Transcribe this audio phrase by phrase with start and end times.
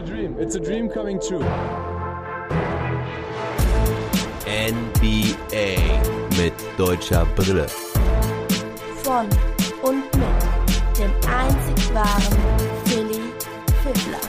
[0.00, 0.36] a dream.
[0.38, 1.44] It's a dream coming true.
[4.46, 5.76] NBA
[6.38, 7.66] mit deutscher Brille.
[9.02, 9.26] Von
[9.82, 12.38] und mit dem einzig wahren
[12.84, 13.20] Philly
[13.82, 14.20] Fiddler.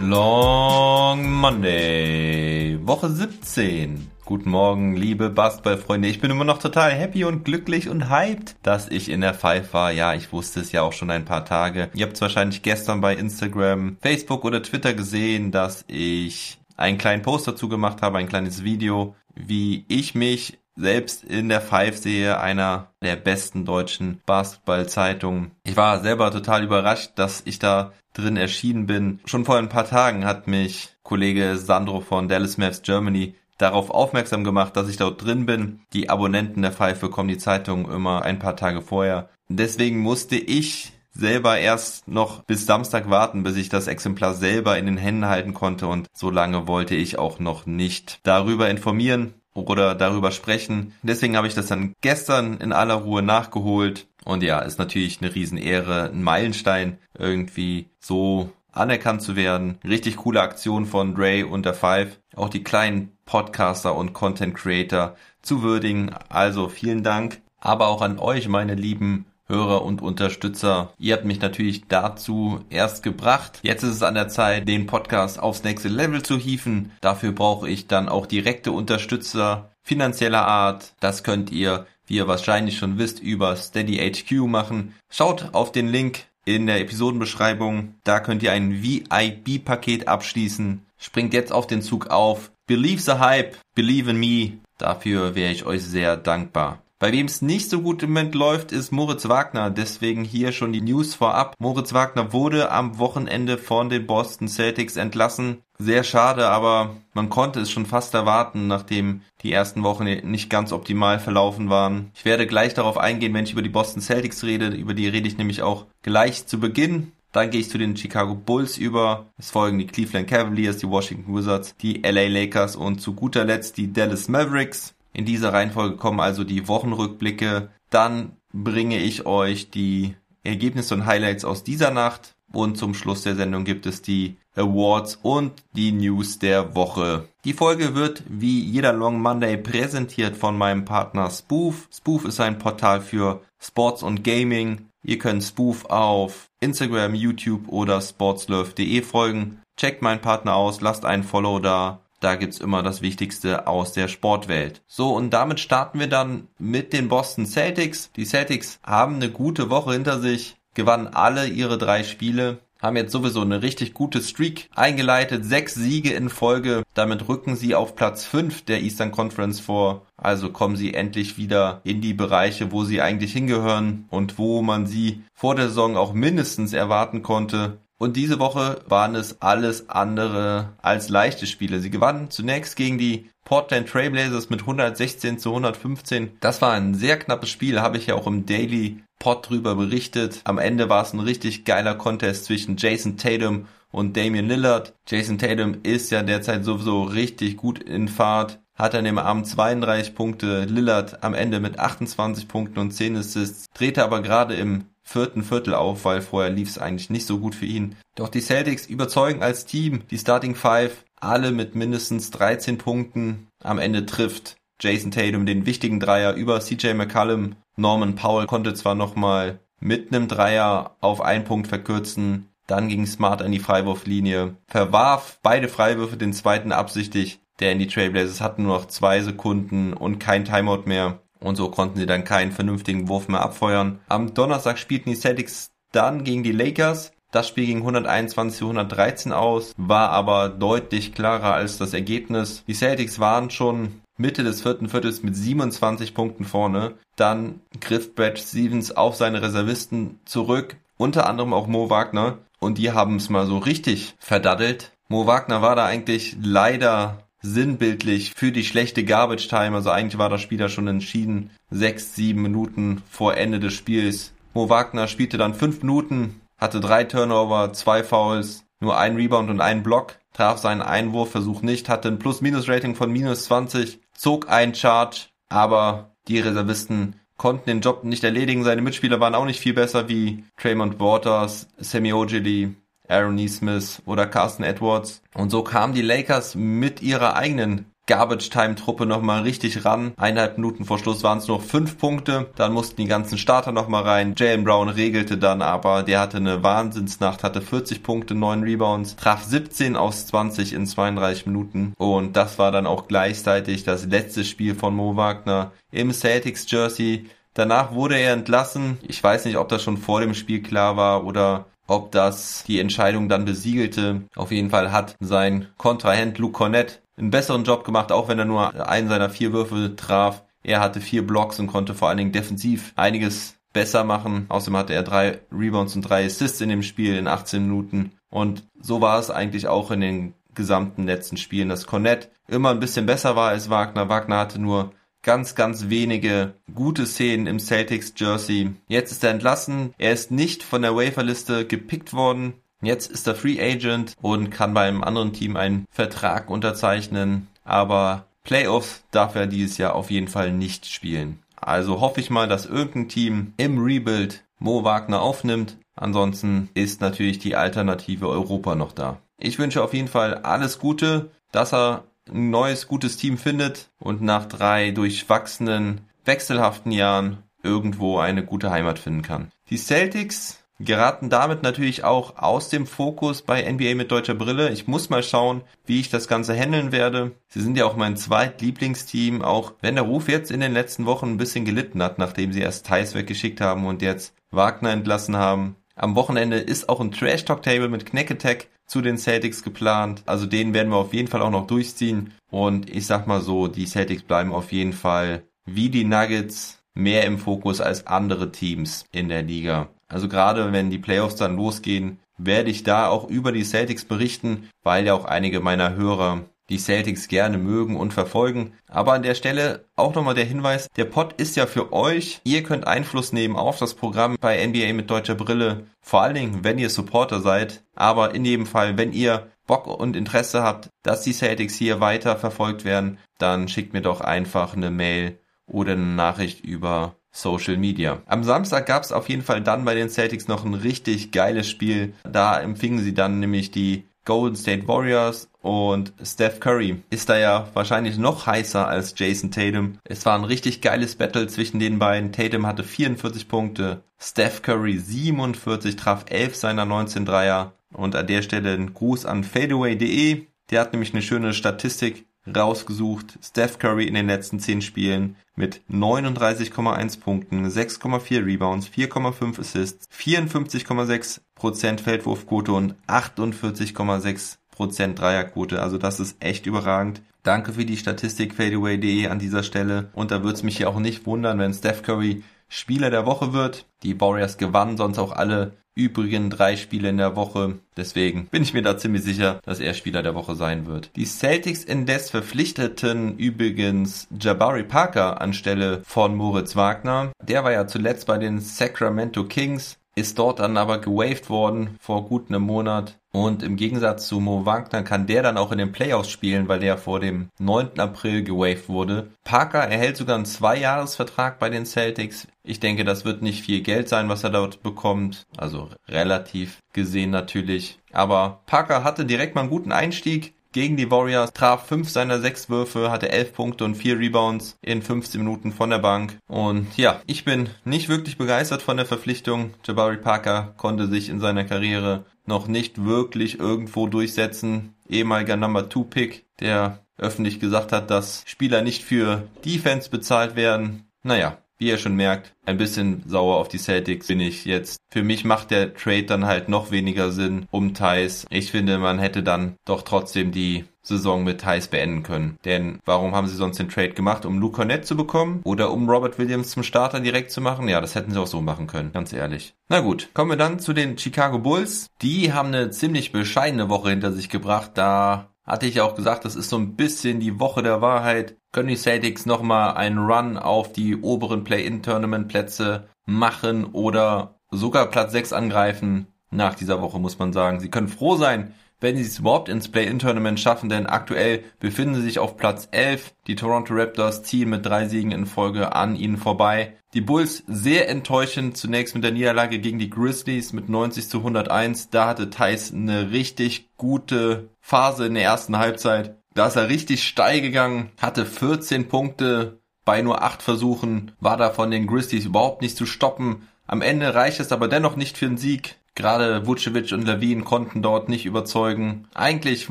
[0.00, 4.10] Long Monday, Woche 17.
[4.26, 6.08] Guten Morgen, liebe Basketballfreunde.
[6.08, 9.72] Ich bin immer noch total happy und glücklich und hyped, dass ich in der Five
[9.72, 9.92] war.
[9.92, 11.90] Ja, ich wusste es ja auch schon ein paar Tage.
[11.94, 17.22] Ihr habt es wahrscheinlich gestern bei Instagram, Facebook oder Twitter gesehen, dass ich einen kleinen
[17.22, 22.40] Post dazu gemacht habe, ein kleines Video, wie ich mich selbst in der Five sehe,
[22.40, 25.52] einer der besten deutschen Basketballzeitungen.
[25.62, 29.20] Ich war selber total überrascht, dass ich da drin erschienen bin.
[29.24, 34.44] Schon vor ein paar Tagen hat mich Kollege Sandro von Dallas Maps Germany darauf aufmerksam
[34.44, 35.80] gemacht, dass ich dort drin bin.
[35.92, 39.28] Die Abonnenten der Five bekommen die Zeitung immer ein paar Tage vorher.
[39.48, 44.86] Deswegen musste ich selber erst noch bis Samstag warten, bis ich das Exemplar selber in
[44.86, 49.94] den Händen halten konnte und so lange wollte ich auch noch nicht darüber informieren oder
[49.94, 50.92] darüber sprechen.
[51.02, 55.34] Deswegen habe ich das dann gestern in aller Ruhe nachgeholt und ja, ist natürlich eine
[55.34, 59.78] Riesenehre, ein Meilenstein irgendwie so anerkannt zu werden.
[59.84, 62.18] Richtig coole Aktion von Dre und der Five.
[62.34, 66.10] Auch die kleinen Podcaster und Content Creator zu würdigen.
[66.28, 67.40] Also vielen Dank.
[67.58, 70.92] Aber auch an euch, meine lieben Hörer und Unterstützer.
[70.98, 73.60] Ihr habt mich natürlich dazu erst gebracht.
[73.62, 76.90] Jetzt ist es an der Zeit, den Podcast aufs nächste Level zu hieven.
[77.00, 80.94] Dafür brauche ich dann auch direkte Unterstützer finanzieller Art.
[80.98, 84.94] Das könnt ihr, wie ihr wahrscheinlich schon wisst, über Steady HQ machen.
[85.08, 87.96] Schaut auf den Link in der Episodenbeschreibung.
[88.04, 90.86] Da könnt ihr ein VIP-Paket abschließen.
[90.96, 92.50] Springt jetzt auf den Zug auf.
[92.66, 94.58] Believe the Hype, believe in me.
[94.78, 96.82] Dafür wäre ich euch sehr dankbar.
[96.98, 99.68] Bei wem es nicht so gut im Moment läuft, ist Moritz Wagner.
[99.68, 101.54] Deswegen hier schon die News vorab.
[101.58, 105.58] Moritz Wagner wurde am Wochenende von den Boston Celtics entlassen.
[105.78, 110.72] Sehr schade, aber man konnte es schon fast erwarten, nachdem die ersten Wochen nicht ganz
[110.72, 112.12] optimal verlaufen waren.
[112.14, 114.68] Ich werde gleich darauf eingehen, wenn ich über die Boston Celtics rede.
[114.68, 117.12] Über die rede ich nämlich auch gleich zu Beginn.
[117.30, 119.26] Dann gehe ich zu den Chicago Bulls über.
[119.36, 123.76] Es folgen die Cleveland Cavaliers, die Washington Wizards, die LA Lakers und zu guter Letzt
[123.76, 124.95] die Dallas Mavericks.
[125.16, 127.70] In dieser Reihenfolge kommen also die Wochenrückblicke.
[127.88, 132.34] Dann bringe ich euch die Ergebnisse und Highlights aus dieser Nacht.
[132.52, 137.28] Und zum Schluss der Sendung gibt es die Awards und die News der Woche.
[137.46, 141.88] Die Folge wird wie jeder Long Monday präsentiert von meinem Partner Spoof.
[141.90, 144.88] Spoof ist ein Portal für Sports und Gaming.
[145.02, 149.62] Ihr könnt Spoof auf Instagram, YouTube oder sportslove.de folgen.
[149.78, 154.08] Checkt meinen Partner aus, lasst einen Follow da da gibt's immer das Wichtigste aus der
[154.08, 154.82] Sportwelt.
[154.88, 158.10] So, und damit starten wir dann mit den Boston Celtics.
[158.16, 163.12] Die Celtics haben eine gute Woche hinter sich, gewannen alle ihre drei Spiele, haben jetzt
[163.12, 166.82] sowieso eine richtig gute Streak eingeleitet, sechs Siege in Folge.
[166.94, 170.04] Damit rücken sie auf Platz fünf der Eastern Conference vor.
[170.16, 174.86] Also kommen sie endlich wieder in die Bereiche, wo sie eigentlich hingehören und wo man
[174.86, 177.78] sie vor der Saison auch mindestens erwarten konnte.
[177.98, 181.80] Und diese Woche waren es alles andere als leichte Spiele.
[181.80, 186.36] Sie gewannen zunächst gegen die Portland Trailblazers mit 116 zu 115.
[186.40, 190.42] Das war ein sehr knappes Spiel, habe ich ja auch im Daily Pod drüber berichtet.
[190.44, 194.94] Am Ende war es ein richtig geiler Contest zwischen Jason Tatum und Damian Lillard.
[195.06, 198.60] Jason Tatum ist ja derzeit sowieso richtig gut in Fahrt.
[198.74, 203.64] Hat an dem Abend 32 Punkte, Lillard am Ende mit 28 Punkten und 10 Assists,
[203.72, 207.54] drehte aber gerade im vierten Viertel auf, weil vorher lief es eigentlich nicht so gut
[207.54, 207.94] für ihn.
[208.16, 213.46] Doch die Celtics überzeugen als Team, die Starting Five, alle mit mindestens 13 Punkten.
[213.62, 217.54] Am Ende trifft Jason Tatum den wichtigen Dreier über CJ McCallum.
[217.76, 223.42] Norman Powell konnte zwar nochmal mit einem Dreier auf einen Punkt verkürzen, dann ging Smart
[223.42, 228.78] an die Freiwurflinie, verwarf beide Freiwürfe, den zweiten absichtlich, der in die Trailblazers hatten nur
[228.78, 231.20] noch zwei Sekunden und kein Timeout mehr.
[231.46, 234.00] Und so konnten sie dann keinen vernünftigen Wurf mehr abfeuern.
[234.08, 237.12] Am Donnerstag spielten die Celtics dann gegen die Lakers.
[237.30, 242.64] Das Spiel ging 121 zu 113 aus, war aber deutlich klarer als das Ergebnis.
[242.66, 246.94] Die Celtics waren schon Mitte des vierten Viertels mit 27 Punkten vorne.
[247.14, 252.38] Dann griff Brad Stevens auf seine Reservisten zurück, unter anderem auch Mo Wagner.
[252.58, 254.90] Und die haben es mal so richtig verdaddelt.
[255.08, 259.76] Mo Wagner war da eigentlich leider sinnbildlich für die schlechte Garbage Time.
[259.76, 261.50] Also eigentlich war das Spiel da schon entschieden.
[261.70, 264.32] Sechs, sieben Minuten vor Ende des Spiels.
[264.54, 269.60] Mo Wagner spielte dann fünf Minuten, hatte drei Turnover, zwei Fouls, nur ein Rebound und
[269.60, 275.26] einen Block, traf seinen Einwurfversuch nicht, hatte ein Plus-Minus-Rating von minus 20, zog einen Charge,
[275.48, 278.64] aber die Reservisten konnten den Job nicht erledigen.
[278.64, 282.74] Seine Mitspieler waren auch nicht viel besser wie Draymond Waters, Sammy Ojili,
[283.08, 285.22] Aaron Neesmith oder Carson Edwards.
[285.34, 290.12] Und so kamen die Lakers mit ihrer eigenen Garbage-Time-Truppe nochmal richtig ran.
[290.16, 292.50] Eineinhalb Minuten vor Schluss waren es nur fünf Punkte.
[292.54, 294.34] Dann mussten die ganzen Starter nochmal rein.
[294.36, 296.04] Jalen Brown regelte dann aber.
[296.04, 301.46] Der hatte eine Wahnsinnsnacht, hatte 40 Punkte, 9 Rebounds, traf 17 aus 20 in 32
[301.46, 301.94] Minuten.
[301.98, 307.26] Und das war dann auch gleichzeitig das letzte Spiel von Mo Wagner im Celtics Jersey.
[307.54, 308.98] Danach wurde er entlassen.
[309.08, 312.80] Ich weiß nicht, ob das schon vor dem Spiel klar war oder ob das die
[312.80, 314.22] Entscheidung dann besiegelte.
[314.34, 318.44] Auf jeden Fall hat sein Kontrahent Luke Cornett einen besseren Job gemacht, auch wenn er
[318.44, 320.44] nur einen seiner vier Würfel traf.
[320.62, 324.46] Er hatte vier Blocks und konnte vor allen Dingen defensiv einiges besser machen.
[324.48, 328.12] Außerdem hatte er drei Rebounds und drei Assists in dem Spiel in 18 Minuten.
[328.30, 332.80] Und so war es eigentlich auch in den gesamten letzten Spielen, dass Cornett immer ein
[332.80, 334.08] bisschen besser war als Wagner.
[334.08, 334.92] Wagner hatte nur
[335.26, 338.70] ganz, ganz wenige gute Szenen im Celtics Jersey.
[338.86, 339.92] Jetzt ist er entlassen.
[339.98, 342.54] Er ist nicht von der Waferliste gepickt worden.
[342.80, 349.02] Jetzt ist er Free Agent und kann beim anderen Team einen Vertrag unterzeichnen, aber Playoffs
[349.10, 351.40] darf er dieses Jahr auf jeden Fall nicht spielen.
[351.56, 355.76] Also hoffe ich mal, dass irgendein Team im Rebuild Mo Wagner aufnimmt.
[355.96, 359.18] Ansonsten ist natürlich die Alternative Europa noch da.
[359.38, 364.22] Ich wünsche auf jeden Fall alles Gute, dass er ein neues, gutes Team findet und
[364.22, 369.50] nach drei durchwachsenen, wechselhaften Jahren irgendwo eine gute Heimat finden kann.
[369.70, 374.70] Die Celtics geraten damit natürlich auch aus dem Fokus bei NBA mit deutscher Brille.
[374.70, 377.32] Ich muss mal schauen, wie ich das Ganze handeln werde.
[377.48, 381.30] Sie sind ja auch mein zweitlieblingsteam, auch wenn der Ruf jetzt in den letzten Wochen
[381.30, 385.76] ein bisschen gelitten hat, nachdem sie erst Thais weggeschickt haben und jetzt Wagner entlassen haben.
[385.94, 390.22] Am Wochenende ist auch ein Trash Talk Table mit Knack Attack zu den Celtics geplant.
[390.26, 392.32] Also den werden wir auf jeden Fall auch noch durchziehen.
[392.50, 397.24] Und ich sag mal so, die Celtics bleiben auf jeden Fall wie die Nuggets mehr
[397.24, 399.88] im Fokus als andere Teams in der Liga.
[400.08, 404.68] Also gerade wenn die Playoffs dann losgehen, werde ich da auch über die Celtics berichten,
[404.82, 408.72] weil ja auch einige meiner Hörer die Celtics gerne mögen und verfolgen.
[408.88, 412.40] Aber an der Stelle auch nochmal der Hinweis, der Pod ist ja für euch.
[412.44, 415.86] Ihr könnt Einfluss nehmen auf das Programm bei NBA mit deutscher Brille.
[416.00, 417.84] Vor allen Dingen, wenn ihr Supporter seid.
[417.94, 422.36] Aber in jedem Fall, wenn ihr Bock und Interesse habt, dass die Celtics hier weiter
[422.36, 428.22] verfolgt werden, dann schickt mir doch einfach eine Mail oder eine Nachricht über Social Media.
[428.26, 431.68] Am Samstag gab es auf jeden Fall dann bei den Celtics noch ein richtig geiles
[431.68, 432.14] Spiel.
[432.24, 437.68] Da empfingen sie dann nämlich die Golden State Warriors und Steph Curry ist da ja
[437.72, 439.98] wahrscheinlich noch heißer als Jason Tatum.
[440.04, 442.32] Es war ein richtig geiles Battle zwischen den beiden.
[442.32, 447.72] Tatum hatte 44 Punkte, Steph Curry 47, traf 11 seiner 19 Dreier.
[447.94, 450.46] Und an der Stelle ein Gruß an fadeaway.de.
[450.70, 453.38] Der hat nämlich eine schöne Statistik rausgesucht.
[453.42, 462.00] Steph Curry in den letzten 10 Spielen mit 39,1 Punkten, 6,4 Rebounds, 4,5 Assists, 54,6%
[462.00, 465.82] Feldwurfquote und 48,6% Dreierquote.
[465.82, 467.22] Also das ist echt überragend.
[467.42, 470.10] Danke für die Statistik fadeaway.de an dieser Stelle.
[470.14, 473.52] Und da würde es mich ja auch nicht wundern, wenn Steph Curry Spieler der Woche
[473.52, 473.86] wird.
[474.02, 477.78] Die Warriors gewannen sonst auch alle übrigen drei Spiele in der Woche.
[477.96, 481.10] Deswegen bin ich mir da ziemlich sicher, dass er Spieler der Woche sein wird.
[481.16, 487.32] Die Celtics indes verpflichteten übrigens Jabari Parker anstelle von Moritz Wagner.
[487.42, 492.24] Der war ja zuletzt bei den Sacramento Kings ist dort dann aber gewaved worden vor
[492.24, 493.18] gut einem Monat.
[493.32, 496.80] Und im Gegensatz zu Mo Wagner kann der dann auch in den Playoffs spielen, weil
[496.80, 498.00] der vor dem 9.
[498.00, 499.28] April gewaved wurde.
[499.44, 502.48] Parker erhält sogar einen Zweijahresvertrag bei den Celtics.
[502.64, 505.46] Ich denke, das wird nicht viel Geld sein, was er dort bekommt.
[505.58, 507.98] Also relativ gesehen natürlich.
[508.10, 512.68] Aber Parker hatte direkt mal einen guten Einstieg gegen die Warriors, traf fünf seiner sechs
[512.68, 516.36] Würfe, hatte elf Punkte und vier Rebounds in 15 Minuten von der Bank.
[516.48, 519.72] Und ja, ich bin nicht wirklich begeistert von der Verpflichtung.
[519.86, 524.94] Jabari Parker konnte sich in seiner Karriere noch nicht wirklich irgendwo durchsetzen.
[525.08, 531.06] Ehemaliger Number 2 Pick, der öffentlich gesagt hat, dass Spieler nicht für Defense bezahlt werden.
[531.22, 534.98] Naja, wie ihr schon merkt, ein bisschen sauer auf die Celtics bin ich jetzt.
[535.10, 538.46] Für mich macht der Trade dann halt noch weniger Sinn um Thais.
[538.50, 542.58] Ich finde, man hätte dann doch trotzdem die Saison mit Thais beenden können.
[542.64, 544.44] Denn warum haben sie sonst den Trade gemacht?
[544.44, 545.60] Um Luke Cornett zu bekommen?
[545.64, 547.88] Oder um Robert Williams zum Starter direkt zu machen?
[547.88, 549.74] Ja, das hätten sie auch so machen können, ganz ehrlich.
[549.88, 552.08] Na gut, kommen wir dann zu den Chicago Bulls.
[552.22, 554.92] Die haben eine ziemlich bescheidene Woche hinter sich gebracht.
[554.94, 558.56] Da hatte ich auch gesagt, das ist so ein bisschen die Woche der Wahrheit.
[558.72, 565.52] Können die Celtics nochmal einen Run auf die oberen Play-In-Tournament-Plätze machen oder sogar Platz 6
[565.52, 566.28] angreifen?
[566.50, 569.90] Nach dieser Woche muss man sagen, sie können froh sein, wenn sie es überhaupt ins
[569.90, 573.34] Play-In-Tournament schaffen, denn aktuell befinden sie sich auf Platz 11.
[573.46, 576.96] Die Toronto Raptors ziehen mit drei Siegen in Folge an ihnen vorbei.
[577.14, 582.10] Die Bulls sehr enttäuschend, zunächst mit der Niederlage gegen die Grizzlies mit 90 zu 101.
[582.10, 586.36] Da hatte Thais eine richtig gute Phase in der ersten Halbzeit.
[586.54, 591.70] Da ist er richtig steil gegangen, hatte 14 Punkte bei nur 8 Versuchen, war da
[591.70, 593.68] von den Grizzlies überhaupt nicht zu stoppen.
[593.86, 595.96] Am Ende reicht es aber dennoch nicht für einen Sieg.
[596.16, 599.28] Gerade Vucevic und Levine konnten dort nicht überzeugen.
[599.34, 599.90] Eigentlich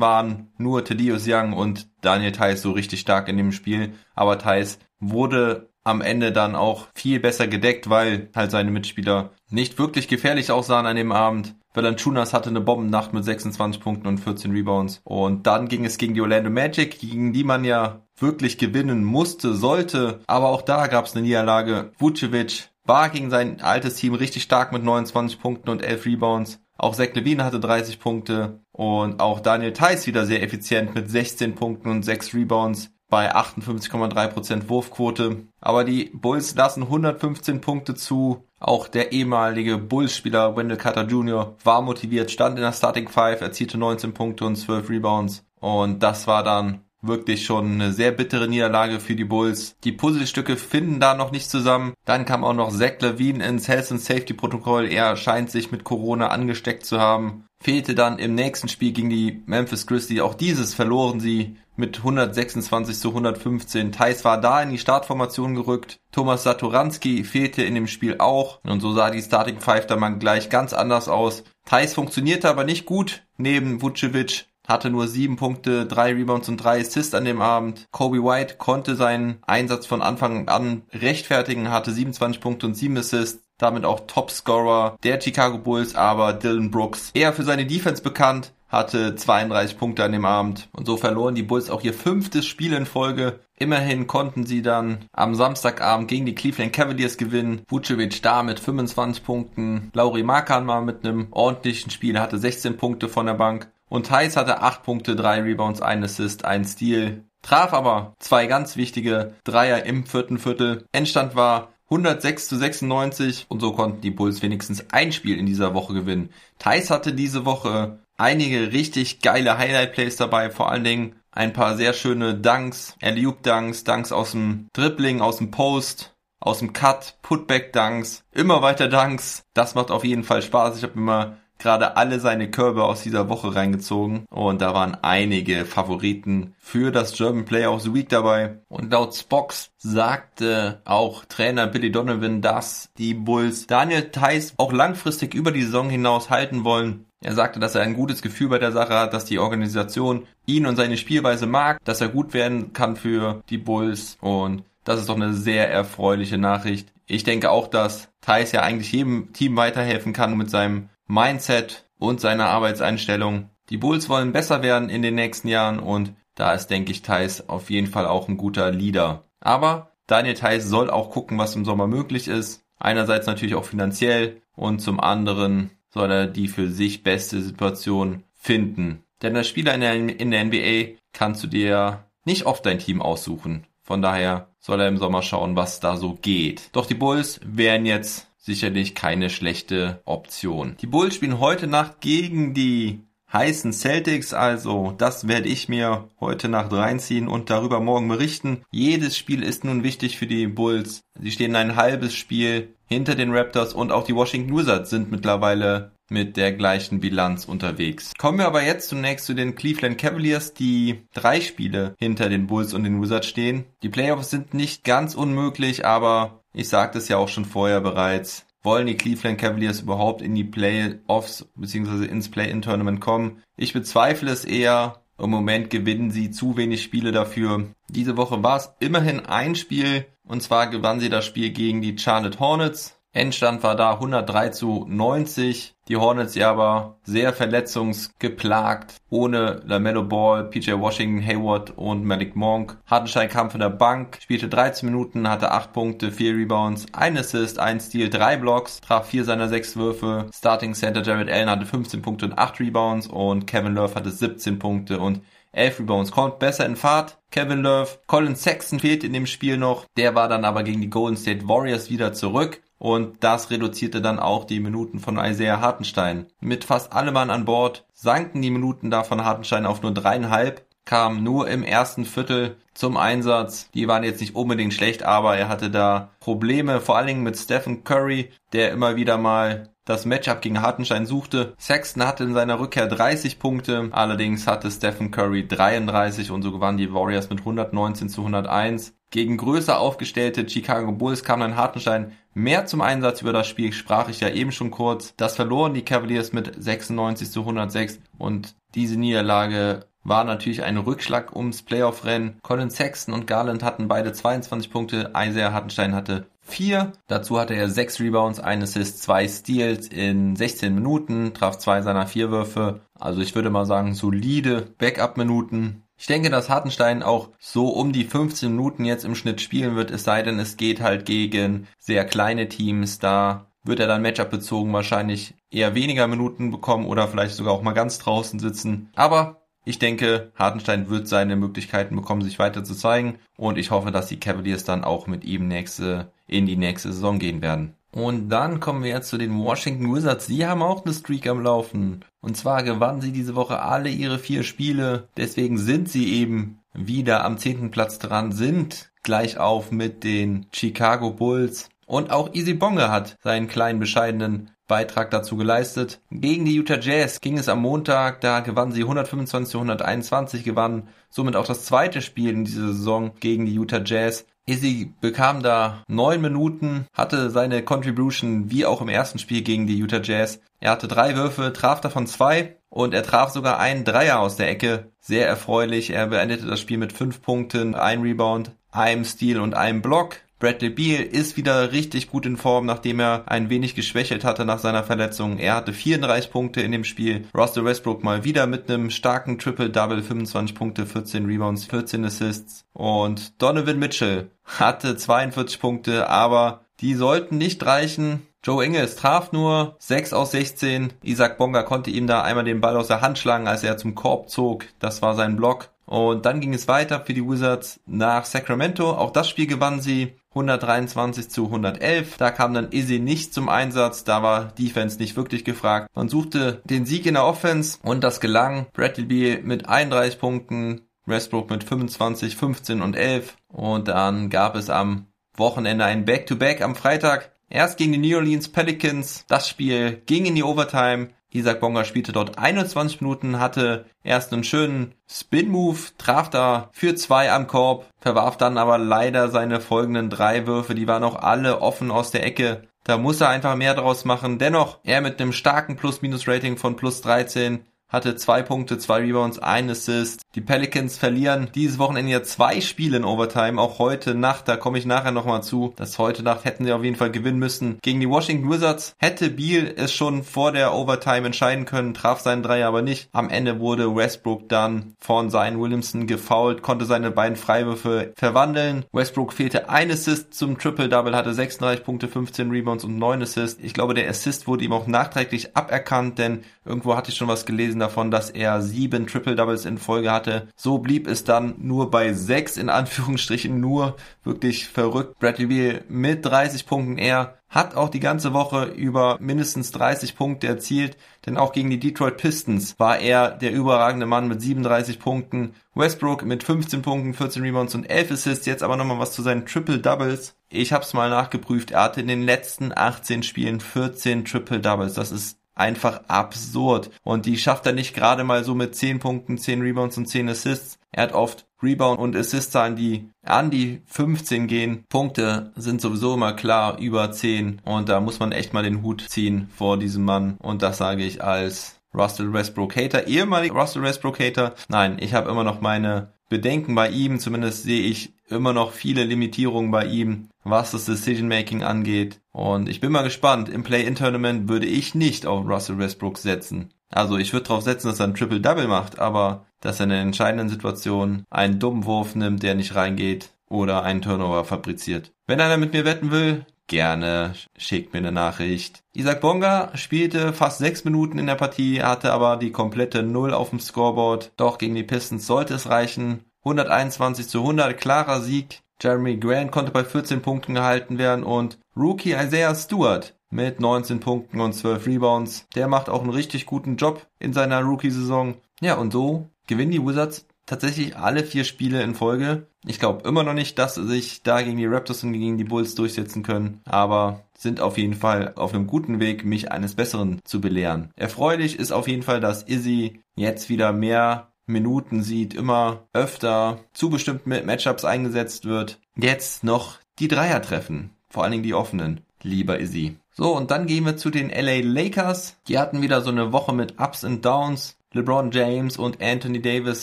[0.00, 4.78] waren nur Thaddeus Young und Daniel Theiss so richtig stark in dem Spiel, aber Theiss
[4.98, 10.50] wurde am Ende dann auch viel besser gedeckt, weil halt seine Mitspieler nicht wirklich gefährlich
[10.50, 11.54] aussahen an dem Abend.
[11.74, 15.00] Valanciunas hatte eine Bombennacht mit 26 Punkten und 14 Rebounds.
[15.04, 19.54] Und dann ging es gegen die Orlando Magic, gegen die man ja wirklich gewinnen musste,
[19.54, 20.20] sollte.
[20.26, 21.92] Aber auch da gab es eine Niederlage.
[21.98, 26.60] Vucevic war gegen sein altes Team richtig stark mit 29 Punkten und 11 Rebounds.
[26.78, 31.54] Auch Zach Levine hatte 30 Punkte und auch Daniel Theiss wieder sehr effizient mit 16
[31.54, 35.46] Punkten und 6 Rebounds bei 58,3% Wurfquote.
[35.60, 38.44] Aber die Bulls lassen 115 Punkte zu.
[38.58, 41.56] Auch der ehemalige Bulls-Spieler Wendell Carter Jr.
[41.62, 45.44] war motiviert, stand in der Starting Five, erzielte 19 Punkte und 12 Rebounds.
[45.60, 49.76] Und das war dann wirklich schon eine sehr bittere Niederlage für die Bulls.
[49.84, 51.94] Die Puzzlestücke finden da noch nicht zusammen.
[52.04, 54.86] Dann kam auch noch Zach Levine ins Health and Safety Protokoll.
[54.86, 57.44] Er scheint sich mit Corona angesteckt zu haben.
[57.62, 60.20] Fehlte dann im nächsten Spiel gegen die Memphis Grizzlies.
[60.20, 63.92] Auch dieses verloren sie mit 126 zu 115.
[63.92, 65.98] Thais war da in die Startformation gerückt.
[66.12, 68.60] Thomas Satoranski fehlte in dem Spiel auch.
[68.64, 71.44] Und so sah die Starting Five dann mal gleich ganz anders aus.
[71.64, 76.80] Thais funktionierte aber nicht gut neben Vucevic hatte nur sieben Punkte, drei Rebounds und drei
[76.80, 77.86] Assists an dem Abend.
[77.90, 83.42] Kobe White konnte seinen Einsatz von Anfang an rechtfertigen, hatte 27 Punkte und sieben Assists.
[83.58, 89.14] Damit auch Topscorer der Chicago Bulls, aber Dylan Brooks eher für seine Defense bekannt, hatte
[89.14, 92.84] 32 Punkte an dem Abend und so verloren die Bulls auch ihr fünftes Spiel in
[92.84, 93.40] Folge.
[93.58, 97.62] Immerhin konnten sie dann am Samstagabend gegen die Cleveland Cavaliers gewinnen.
[97.68, 99.90] Vucevic da mit 25 Punkten.
[99.94, 103.70] Lauri Markan mal mit einem ordentlichen Spiel, hatte 16 Punkte von der Bank.
[103.88, 107.24] Und Thais hatte 8 Punkte, 3 Rebounds, 1 Assist, 1 Steal.
[107.42, 110.84] Traf aber zwei ganz wichtige Dreier im vierten Viertel.
[110.92, 115.72] Endstand war 106 zu 96 und so konnten die Bulls wenigstens ein Spiel in dieser
[115.72, 116.30] Woche gewinnen.
[116.58, 121.92] Thais hatte diese Woche einige richtig geile Highlight-Plays dabei, vor allen Dingen ein paar sehr
[121.92, 128.62] schöne Dunks, Alley-Oop-Dunks, Dunks aus dem Dribbling, aus dem Post, aus dem Cut, Putback-Dunks, immer
[128.62, 129.44] weiter Dunks.
[129.54, 130.78] Das macht auf jeden Fall Spaß.
[130.78, 135.64] Ich habe immer gerade alle seine Körbe aus dieser Woche reingezogen und da waren einige
[135.64, 138.58] Favoriten für das German Player of the Week dabei.
[138.68, 145.34] Und laut Spox sagte auch Trainer Billy Donovan, dass die Bulls Daniel Theiss auch langfristig
[145.34, 147.06] über die Saison hinaus halten wollen.
[147.22, 150.66] Er sagte, dass er ein gutes Gefühl bei der Sache hat, dass die Organisation ihn
[150.66, 155.08] und seine Spielweise mag, dass er gut werden kann für die Bulls und das ist
[155.08, 156.92] doch eine sehr erfreuliche Nachricht.
[157.06, 162.20] Ich denke auch, dass Thais ja eigentlich jedem Team weiterhelfen kann mit seinem Mindset und
[162.20, 163.50] seiner Arbeitseinstellung.
[163.70, 167.48] Die Bulls wollen besser werden in den nächsten Jahren und da ist, denke ich, Thais
[167.48, 169.24] auf jeden Fall auch ein guter Leader.
[169.40, 172.64] Aber Daniel Thais soll auch gucken, was im Sommer möglich ist.
[172.78, 179.02] Einerseits natürlich auch finanziell und zum anderen soll er die für sich beste Situation finden.
[179.22, 183.00] Denn als Spieler in der, in der NBA kannst du dir nicht oft dein Team
[183.00, 183.66] aussuchen.
[183.82, 186.70] Von daher soll er im Sommer schauen, was da so geht.
[186.72, 190.76] Doch die Bulls wären jetzt sicherlich keine schlechte Option.
[190.80, 193.00] Die Bulls spielen heute Nacht gegen die
[193.32, 198.62] heißen Celtics, also das werde ich mir heute Nacht reinziehen und darüber morgen berichten.
[198.70, 201.00] Jedes Spiel ist nun wichtig für die Bulls.
[201.20, 205.90] Sie stehen ein halbes Spiel hinter den Raptors und auch die Washington Wizards sind mittlerweile
[206.08, 208.12] mit der gleichen Bilanz unterwegs.
[208.16, 212.74] Kommen wir aber jetzt zunächst zu den Cleveland Cavaliers, die drei Spiele hinter den Bulls
[212.74, 213.64] und den Wizards stehen.
[213.82, 218.46] Die Playoffs sind nicht ganz unmöglich, aber ich sagte es ja auch schon vorher bereits,
[218.62, 222.06] wollen die Cleveland Cavaliers überhaupt in die Playoffs bzw.
[222.06, 223.42] ins Play-In-Tournament kommen?
[223.58, 225.02] Ich bezweifle es eher.
[225.18, 227.68] Im Moment gewinnen sie zu wenig Spiele dafür.
[227.90, 231.98] Diese Woche war es immerhin ein Spiel und zwar gewann sie das Spiel gegen die
[231.98, 232.95] Charlotte Hornets.
[233.16, 235.74] Endstand war da 103 zu 90.
[235.88, 238.96] Die Hornets ja aber sehr verletzungsgeplagt.
[239.08, 242.76] Ohne LaMelo Ball, PJ Washington, Hayward und Malik Monk.
[242.86, 247.58] Hartenstein kam von der Bank, spielte 13 Minuten, hatte 8 Punkte, 4 Rebounds, 1 Assist,
[247.58, 250.26] 1 Steal, 3 Blocks, traf 4 seiner 6 Würfe.
[250.34, 254.58] Starting Center Jared Allen hatte 15 Punkte und 8 Rebounds und Kevin Love hatte 17
[254.58, 257.16] Punkte und 11 Rebounds, kommt besser in Fahrt.
[257.30, 259.86] Kevin Love, Colin Sexton fehlt in dem Spiel noch.
[259.96, 262.60] Der war dann aber gegen die Golden State Warriors wieder zurück.
[262.78, 266.26] Und das reduzierte dann auch die Minuten von Isaiah Hartenstein.
[266.40, 270.66] Mit fast allem Mann an Bord sanken die Minuten da von Hartenstein auf nur dreieinhalb
[270.86, 273.70] kam nur im ersten Viertel zum Einsatz.
[273.74, 277.36] Die waren jetzt nicht unbedingt schlecht, aber er hatte da Probleme, vor allen Dingen mit
[277.36, 281.54] Stephen Curry, der immer wieder mal das Matchup gegen Hartenstein suchte.
[281.58, 286.78] Sexton hatte in seiner Rückkehr 30 Punkte, allerdings hatte Stephen Curry 33 und so gewannen
[286.78, 288.94] die Warriors mit 119 zu 101.
[289.10, 294.08] Gegen größer aufgestellte Chicago Bulls kam dann Hartenstein mehr zum Einsatz über das Spiel, sprach
[294.08, 295.14] ich ja eben schon kurz.
[295.16, 301.34] Das verloren die Cavaliers mit 96 zu 106 und diese Niederlage war natürlich ein Rückschlag
[301.34, 302.38] ums Playoff-Rennen.
[302.42, 306.92] Colin Sexton und Garland hatten beide 22 Punkte, Isaiah Hartenstein hatte 4.
[307.08, 312.06] Dazu hatte er 6 Rebounds, 1 Assist, 2 Steals in 16 Minuten, traf zwei seiner
[312.06, 312.82] vier Würfe.
[312.98, 315.82] Also ich würde mal sagen, solide Backup-Minuten.
[315.98, 319.90] Ich denke, dass Hartenstein auch so um die 15 Minuten jetzt im Schnitt spielen wird,
[319.90, 322.98] es sei denn, es geht halt gegen sehr kleine Teams.
[322.98, 327.62] Da wird er dann Matchup bezogen wahrscheinlich eher weniger Minuten bekommen oder vielleicht sogar auch
[327.62, 328.90] mal ganz draußen sitzen.
[328.94, 333.18] Aber ich denke, Hartenstein wird seine Möglichkeiten bekommen, sich weiter zu zeigen.
[333.36, 337.18] Und ich hoffe, dass die Cavaliers dann auch mit ihm nächste, in die nächste Saison
[337.18, 337.74] gehen werden.
[337.90, 340.26] Und dann kommen wir jetzt zu den Washington Wizards.
[340.26, 342.04] Sie haben auch eine Streak am Laufen.
[342.20, 345.08] Und zwar gewannen sie diese Woche alle ihre vier Spiele.
[345.16, 351.10] Deswegen sind sie eben wieder am zehnten Platz dran, sind gleich auf mit den Chicago
[351.10, 351.70] Bulls.
[351.86, 356.00] Und auch Easy Bonga hat seinen kleinen bescheidenen Beitrag dazu geleistet.
[356.10, 360.88] Gegen die Utah Jazz ging es am Montag, da gewannen sie 125 zu 121, gewannen
[361.08, 364.26] somit auch das zweite Spiel in dieser Saison gegen die Utah Jazz.
[364.48, 369.76] Izzy bekam da neun Minuten, hatte seine Contribution wie auch im ersten Spiel gegen die
[369.76, 370.40] Utah Jazz.
[370.60, 374.48] Er hatte drei Würfe, traf davon zwei und er traf sogar einen Dreier aus der
[374.48, 374.92] Ecke.
[375.00, 375.90] Sehr erfreulich.
[375.90, 380.18] Er beendete das Spiel mit fünf Punkten, ein Rebound, einem Steal und einem Block.
[380.38, 384.58] Bradley Beal ist wieder richtig gut in Form, nachdem er ein wenig geschwächelt hatte nach
[384.58, 385.38] seiner Verletzung.
[385.38, 387.26] Er hatte 34 Punkte in dem Spiel.
[387.34, 392.66] Russell Westbrook mal wieder mit einem starken Triple-Double, 25 Punkte, 14 Rebounds, 14 Assists.
[392.74, 398.26] Und Donovan Mitchell hatte 42 Punkte, aber die sollten nicht reichen.
[398.44, 400.92] Joe Ingles traf nur 6 aus 16.
[401.02, 403.94] Isaac Bonga konnte ihm da einmal den Ball aus der Hand schlagen, als er zum
[403.94, 404.66] Korb zog.
[404.80, 405.70] Das war sein Block.
[405.86, 408.90] Und dann ging es weiter für die Wizards nach Sacramento.
[408.90, 412.18] Auch das Spiel gewannen sie 123 zu 111.
[412.18, 414.04] Da kam dann Izzy nicht zum Einsatz.
[414.04, 415.88] Da war Defense nicht wirklich gefragt.
[415.94, 418.66] Man suchte den Sieg in der Offense und das gelang.
[418.74, 423.36] Bradley mit 31 Punkten, Westbrook mit 25, 15 und 11.
[423.48, 427.32] Und dann gab es am Wochenende ein Back-to-Back -Back am Freitag.
[427.48, 429.24] Erst gegen die New Orleans Pelicans.
[429.28, 431.10] Das Spiel ging in die Overtime.
[431.36, 437.32] Isaac Bonga spielte dort 21 Minuten, hatte erst einen schönen Spin-Move, traf da für zwei
[437.32, 441.90] am Korb, verwarf dann aber leider seine folgenden drei Würfe, die waren auch alle offen
[441.90, 442.62] aus der Ecke.
[442.84, 444.38] Da muss er einfach mehr draus machen.
[444.38, 449.70] Dennoch, er mit einem starken Plus-Minus-Rating von plus 13 hatte zwei Punkte, zwei Rebounds, ein
[449.70, 450.22] Assist.
[450.34, 454.78] Die Pelicans verlieren dieses Wochenende ja zwei Spiele in Overtime, auch heute Nacht, da komme
[454.78, 455.72] ich nachher nochmal zu.
[455.76, 457.78] Das heute Nacht hätten sie auf jeden Fall gewinnen müssen.
[457.82, 462.42] Gegen die Washington Wizards hätte Beal es schon vor der Overtime entscheiden können, traf seinen
[462.42, 463.08] Dreier aber nicht.
[463.12, 468.84] Am Ende wurde Westbrook dann von Zion Williamson gefoult, konnte seine beiden Freiwürfe verwandeln.
[468.92, 473.62] Westbrook fehlte ein Assist zum Triple-Double, hatte 36 Punkte, 15 Rebounds und 9 Assists.
[473.62, 477.46] Ich glaube, der Assist wurde ihm auch nachträglich aberkannt, denn irgendwo hatte ich schon was
[477.46, 480.48] gelesen, gelesen davon, dass er sieben Triple-Doubles in Folge hatte.
[480.56, 483.96] So blieb es dann nur bei sechs, in Anführungsstrichen nur.
[484.24, 485.18] Wirklich verrückt.
[485.18, 486.98] Bradley Beal mit 30 Punkten.
[486.98, 491.78] Er hat auch die ganze Woche über mindestens 30 Punkte erzielt, denn auch gegen die
[491.78, 495.54] Detroit Pistons war er der überragende Mann mit 37 Punkten.
[495.74, 498.46] Westbrook mit 15 Punkten, 14 Rebounds und 11 Assists.
[498.46, 500.34] Jetzt aber nochmal was zu seinen Triple Doubles.
[500.48, 501.70] Ich hab's mal nachgeprüft.
[501.70, 504.94] Er hatte in den letzten 18 Spielen 14 Triple Doubles.
[504.94, 506.90] Das ist einfach absurd.
[507.02, 510.28] Und die schafft er nicht gerade mal so mit 10 Punkten, 10 Rebounds und 10
[510.28, 510.78] Assists.
[510.92, 514.84] Er hat oft Rebound und Assist-Zahlen, die an die 15 gehen.
[514.88, 517.62] Punkte sind sowieso immer klar über 10.
[517.64, 520.36] Und da muss man echt mal den Hut ziehen vor diesem Mann.
[520.38, 524.54] Und das sage ich als Russell Westbrook Hater, ehemalig Russell Westbrook Hater.
[524.68, 527.18] Nein, ich habe immer noch meine Bedenken bei ihm.
[527.18, 532.20] Zumindest sehe ich immer noch viele Limitierungen bei ihm, was das Decision Making angeht.
[532.32, 533.48] Und ich bin mal gespannt.
[533.48, 536.70] Im Play-In-Tournament würde ich nicht auf Russell Westbrook setzen.
[536.90, 540.02] Also ich würde darauf setzen, dass er ein Triple-Double macht, aber dass er in einer
[540.02, 545.12] entscheidenden Situation einen dummen Wurf nimmt, der nicht reingeht oder einen Turnover fabriziert.
[545.26, 548.82] Wenn einer mit mir wetten will, gerne schickt mir eine Nachricht.
[548.92, 553.50] Isaac Bonga spielte fast sechs Minuten in der Partie, hatte aber die komplette Null auf
[553.50, 554.32] dem Scoreboard.
[554.36, 556.24] Doch gegen die Pistons sollte es reichen.
[556.46, 558.62] 121 zu 100, klarer Sieg.
[558.80, 564.40] Jeremy Grant konnte bei 14 Punkten gehalten werden und Rookie Isaiah Stewart mit 19 Punkten
[564.40, 565.48] und 12 Rebounds.
[565.56, 568.36] Der macht auch einen richtig guten Job in seiner Rookie-Saison.
[568.60, 572.46] Ja, und so gewinnen die Wizards tatsächlich alle vier Spiele in Folge.
[572.64, 575.44] Ich glaube immer noch nicht, dass sie sich da gegen die Raptors und gegen die
[575.44, 580.20] Bulls durchsetzen können, aber sind auf jeden Fall auf einem guten Weg, mich eines Besseren
[580.24, 580.92] zu belehren.
[580.94, 586.90] Erfreulich ist auf jeden Fall, dass Izzy jetzt wieder mehr Minuten sieht, immer öfter zu
[586.90, 588.78] bestimmten Matchups eingesetzt wird.
[588.96, 592.00] Jetzt noch die Dreier treffen, vor allen Dingen die offenen.
[592.22, 592.96] Lieber Izzy.
[593.12, 595.36] So, und dann gehen wir zu den LA Lakers.
[595.48, 597.76] Die hatten wieder so eine Woche mit Ups und Downs.
[597.92, 599.82] LeBron James und Anthony Davis